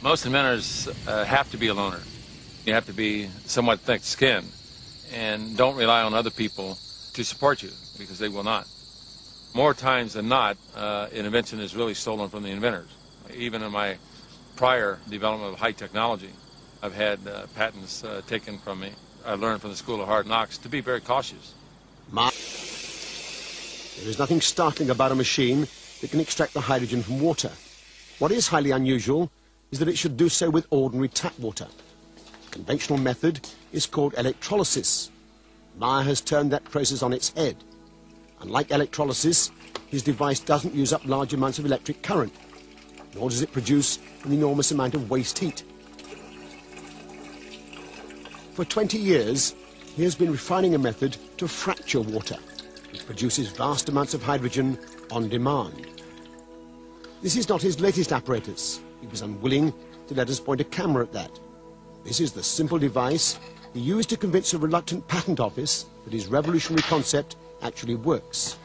[0.00, 2.00] Most inventors uh, have to be a loner.
[2.64, 4.48] You have to be somewhat thick-skinned
[5.12, 6.78] and don't rely on other people
[7.12, 7.68] to support you
[7.98, 8.66] because they will not.
[9.52, 12.88] More times than not, uh, an invention is really stolen from the inventors.
[13.34, 13.98] Even in my
[14.56, 16.30] prior development of high technology,
[16.82, 18.90] I've had uh, patents uh, taken from me.
[19.24, 21.54] I learned from the School of Hard Knocks to be very cautious.
[22.12, 25.68] There is nothing startling about a machine
[26.00, 27.52] that can extract the hydrogen from water.
[28.18, 29.30] What is highly unusual
[29.70, 31.68] is that it should do so with ordinary tap water.
[32.46, 35.12] The conventional method is called electrolysis.
[35.78, 37.56] Meyer has turned that process on its head.
[38.40, 39.52] Unlike electrolysis,
[39.86, 42.34] his device doesn't use up large amounts of electric current,
[43.14, 45.62] nor does it produce an enormous amount of waste heat.
[48.52, 49.54] For 20 years,
[49.96, 52.36] he has been refining a method to fracture water,
[52.90, 54.78] which produces vast amounts of hydrogen
[55.10, 55.86] on demand.
[57.22, 58.80] This is not his latest apparatus.
[59.00, 59.72] He was unwilling
[60.08, 61.30] to let us point a camera at that.
[62.04, 63.38] This is the simple device
[63.72, 68.58] he used to convince a reluctant patent office that his revolutionary concept actually works.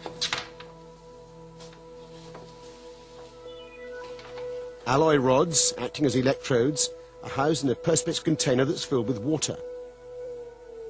[4.85, 6.89] Alloy rods, acting as electrodes,
[7.23, 9.57] are housed in a perspex container that's filled with water.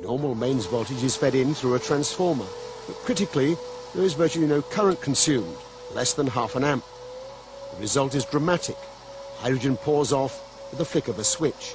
[0.02, 2.45] Normal mains voltage is fed in through a transformer,
[2.86, 3.58] but critically,
[3.95, 5.58] there is virtually no current consumed,
[5.93, 6.84] less than half an amp.
[7.74, 8.78] The result is dramatic.
[9.38, 11.74] Hydrogen pours off with the flick of a switch.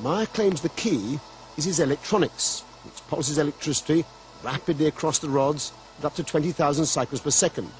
[0.00, 1.20] Meyer claims the key
[1.56, 4.04] is his electronics, which pulses electricity
[4.42, 7.70] rapidly across the rods at up to 20,000 cycles per second.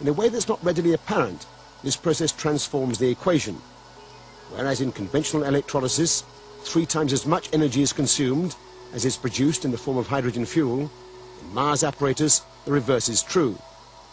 [0.00, 1.46] In a way that's not readily apparent,
[1.84, 3.60] this process transforms the equation.
[4.50, 6.22] Whereas in conventional electrolysis,
[6.62, 8.54] three times as much energy is consumed
[8.92, 10.90] as is produced in the form of hydrogen fuel,
[11.40, 13.58] in Mars apparatus, the reverse is true.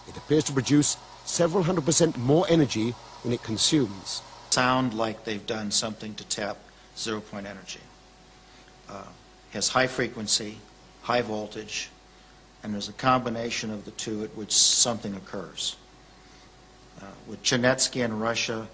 [0.07, 4.21] It appears to produce several hundred percent more energy than it consumes.
[4.49, 6.57] sound like they've done something to tap
[6.97, 7.79] zero point energy.
[8.89, 9.03] Uh,
[9.53, 10.57] has high frequency,
[11.03, 11.89] high voltage,
[12.63, 15.75] and there's a combination of the two at which something occurs.
[17.01, 18.67] Uh, with Chenetsky in Russia,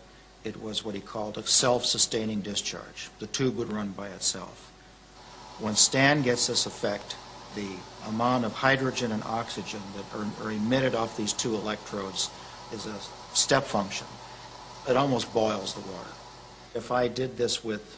[0.47, 3.09] it was what he called a self-sustaining discharge.
[3.19, 4.71] The tube would run by itself.
[5.59, 7.15] When Stan gets this effect,
[7.55, 7.67] the
[8.07, 12.29] amount of hydrogen and oxygen that are, are emitted off these two electrodes
[12.71, 12.95] is a
[13.35, 14.07] step function.
[14.87, 16.11] It almost boils the water.
[16.73, 17.97] If I did this with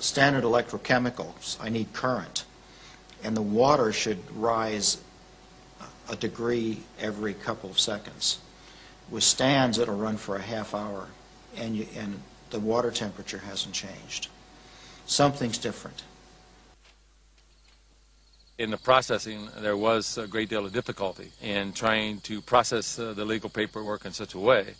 [0.00, 2.44] standard electrochemicals, I need current,
[3.24, 4.98] and the water should rise
[6.10, 8.38] a degree every couple of seconds.
[9.10, 11.08] With stands, it'll run for a half hour,
[11.56, 12.20] and, you, and
[12.50, 14.28] the water temperature hasn't changed.
[15.06, 16.02] Something's different.
[18.58, 23.12] In the processing, there was a great deal of difficulty in trying to process uh,
[23.12, 24.74] the legal paperwork in such a way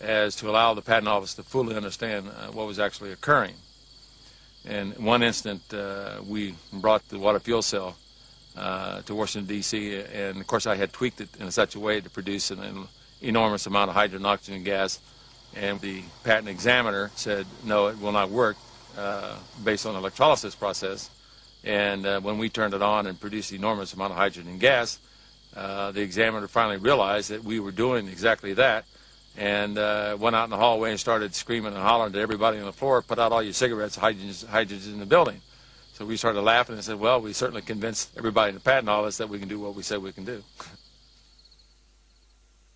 [0.00, 3.54] as to allow the patent office to fully understand uh, what was actually occurring.
[4.64, 7.96] In one instant, uh, we brought the water fuel cell
[8.56, 12.00] uh, to Washington, D.C., and of course I had tweaked it in such a way
[12.00, 12.88] to produce an, an
[13.20, 14.98] enormous amount of hydrogen and oxygen gas,
[15.54, 18.56] and the patent examiner said, no, it will not work
[18.96, 21.10] uh, based on the electrolysis process.
[21.64, 24.98] And uh, when we turned it on and produced enormous amount of hydrogen gas,
[25.54, 28.84] uh, the examiner finally realized that we were doing exactly that
[29.36, 32.64] and uh, went out in the hallway and started screaming and hollering to everybody on
[32.64, 35.40] the floor, put out all your cigarettes, hydrogen's in the building.
[35.94, 39.18] So we started laughing and said, well, we certainly convinced everybody in the patent office
[39.18, 40.42] that we can do what we said we can do.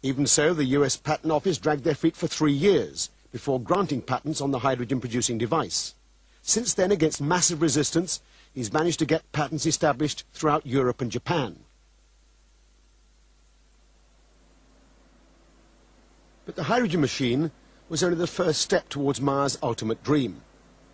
[0.05, 4.43] Even so, the US Patent Office dragged their feet for three years before granting patents
[4.43, 5.95] on the hydrogen-producing device.
[6.43, 8.21] Since then, against massive resistance,
[8.53, 11.57] he's managed to get patents established throughout Europe and Japan.
[16.45, 17.51] But the hydrogen machine
[17.89, 20.43] was only the first step towards Mars' ultimate dream.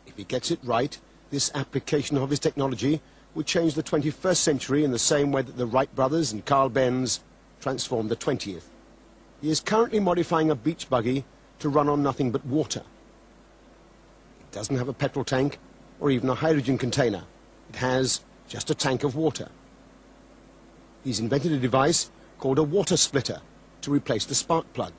[0.06, 0.96] If he gets it right,
[1.32, 3.00] this application of his technology
[3.34, 6.68] would change the 21st century in the same way that the Wright brothers and Carl
[6.68, 7.18] Benz
[7.60, 8.62] transformed the 20th.
[9.40, 11.24] He is currently modifying a beach buggy
[11.60, 12.82] to run on nothing but water.
[14.40, 15.58] It doesn't have a petrol tank
[15.98, 17.24] or even a hydrogen container.
[17.70, 19.48] It has just a tank of water.
[21.04, 23.40] He's invented a device called a water splitter
[23.82, 24.92] to replace the spark plug.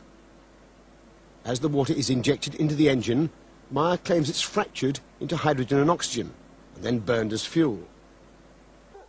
[1.43, 3.29] As the water is injected into the engine,
[3.71, 6.31] Meyer claims it's fractured into hydrogen and oxygen
[6.75, 7.79] and then burned as fuel.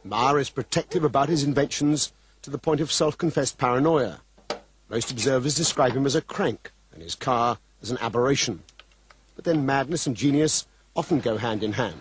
[0.05, 2.13] Meyer is protective about his inventions
[2.43, 4.21] to the point of self-confessed paranoia.
[4.93, 8.63] Most observers describe him as a crank and his car as an aberration.
[9.35, 11.99] But then madness and genius often go hand in hand.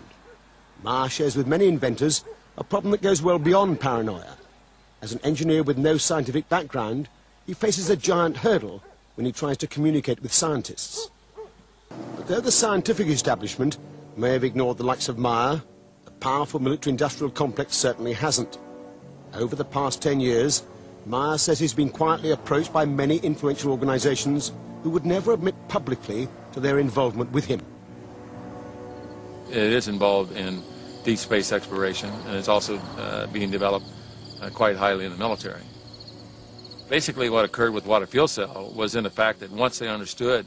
[0.82, 2.22] Meyer shares with many inventors
[2.58, 4.36] a problem that goes well beyond paranoia.
[5.00, 7.08] As an engineer with no scientific background,
[7.46, 8.82] he faces a giant hurdle
[9.14, 11.10] when he tries to communicate with scientists.
[11.88, 13.78] But though the scientific establishment
[14.18, 15.62] may have ignored the likes of Meyer,
[16.04, 18.58] the powerful military-industrial complex certainly hasn't.
[19.32, 20.62] Over the past 10 years,
[21.04, 26.28] Meyer says he's been quietly approached by many influential organizations who would never admit publicly
[26.52, 27.60] to their involvement with him.
[29.50, 30.62] It is involved in
[31.04, 33.86] deep space exploration, and it's also uh, being developed
[34.40, 35.62] uh, quite highly in the military.
[36.88, 40.46] Basically, what occurred with water fuel cell was in the fact that once they understood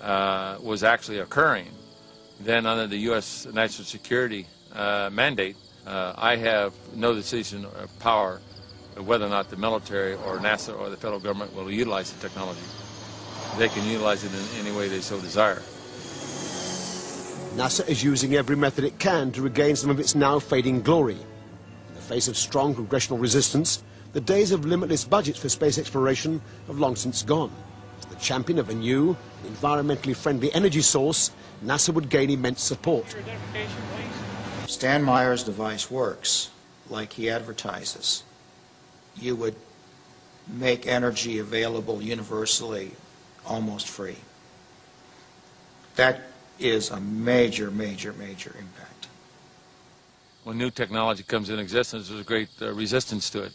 [0.00, 1.68] uh, was actually occurring,
[2.40, 3.46] then under the U.S.
[3.52, 5.56] national security uh, mandate,
[5.86, 8.40] uh, I have no decision or power
[8.96, 12.20] of whether or not the military or NASA or the federal government will utilize the
[12.20, 12.60] technology.
[13.58, 15.62] They can utilize it in any way they so desire.
[17.54, 21.14] NASA is using every method it can to regain some of its now fading glory.
[21.14, 23.82] In the face of strong congressional resistance,
[24.12, 27.52] the days of limitless budgets for space exploration have long since gone.
[28.00, 31.30] As the champion of a new, environmentally friendly energy source,
[31.64, 33.14] NASA would gain immense support.
[34.66, 36.50] Stan Meyer's device works
[36.90, 38.24] like he advertises.
[39.16, 39.54] You would
[40.48, 42.92] make energy available universally
[43.46, 44.16] almost free.
[45.96, 46.22] That
[46.58, 49.08] is a major, major, major impact.
[50.44, 53.52] When new technology comes in existence, there's a great uh, resistance to it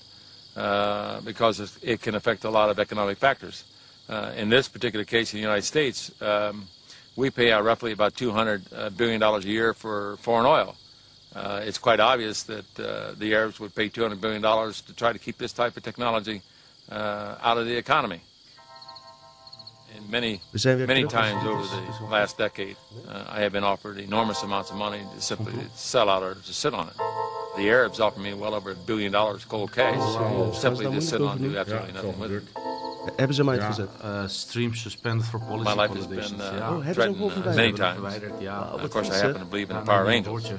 [0.56, 3.64] uh, because it- can affect a lot of economic factors.
[4.08, 6.68] Uh, in this particular case, in the United States, um,
[7.16, 10.76] we pay out roughly about 200 uh, billion dollars a year for foreign oil.
[11.36, 15.14] Uh, it's quite obvious that uh, the Arabs would pay 200 billion dollars to try
[15.14, 16.42] to keep this type of technology
[16.92, 18.22] uh, out of the economy.
[19.96, 22.76] And many, We zijn weer many times over the last decade,
[23.08, 26.54] uh, I have been offered enormous amounts of money to simply sell out or to
[26.54, 26.96] sit on it.
[27.58, 31.02] The Arabs offered me well over a billion dollars cold cash, Oh, simply daar to
[31.02, 32.44] sit on and do absolutely nothing with it.
[33.16, 33.90] Hebben ze hem Ja, uitgezet?
[34.02, 36.76] eh, stream suspended for policy My life has been, uh, ja.
[36.76, 38.22] Oh, hebben ze hem threatened gewoon uh, many verwijderd?
[38.30, 38.42] times.
[38.44, 38.70] Ja.
[38.74, 40.52] Of course, I happen to believe in Ja, the Power Rangers.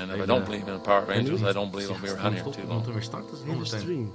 [0.00, 2.12] And if I don't believe in the Power Rangers, I don't believe I'll be Ja,
[2.14, 2.72] around here too we long.
[2.74, 3.66] moeten weer starten.
[3.66, 4.12] Stream.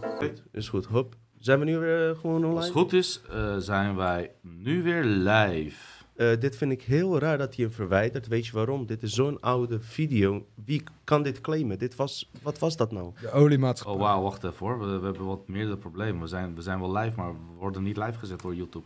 [0.51, 1.16] Is goed, hop.
[1.39, 2.55] Zijn we nu weer eh, gewoon online?
[2.55, 5.76] Als het goed is, eh, zijn wij nu weer live.
[6.16, 8.28] Eh, dit vind ik heel raar dat hij hem verwijdert.
[8.28, 8.86] Weet je waarom?
[8.86, 10.45] Dit is zo'n oude video.
[10.66, 11.80] Wie kan dit claimen?
[11.80, 13.14] Dit was, wat was dat nou?
[13.22, 14.01] De oliemaatschappij.
[14.01, 14.80] Oh wauw, wacht even hoor.
[14.80, 16.22] We, we hebben wat meerdere problemen.
[16.22, 18.86] We zijn, we zijn wel live, maar we worden niet live gezet door YouTube.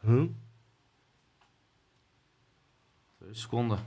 [0.00, 0.24] Huh?
[3.18, 3.78] Twee seconden.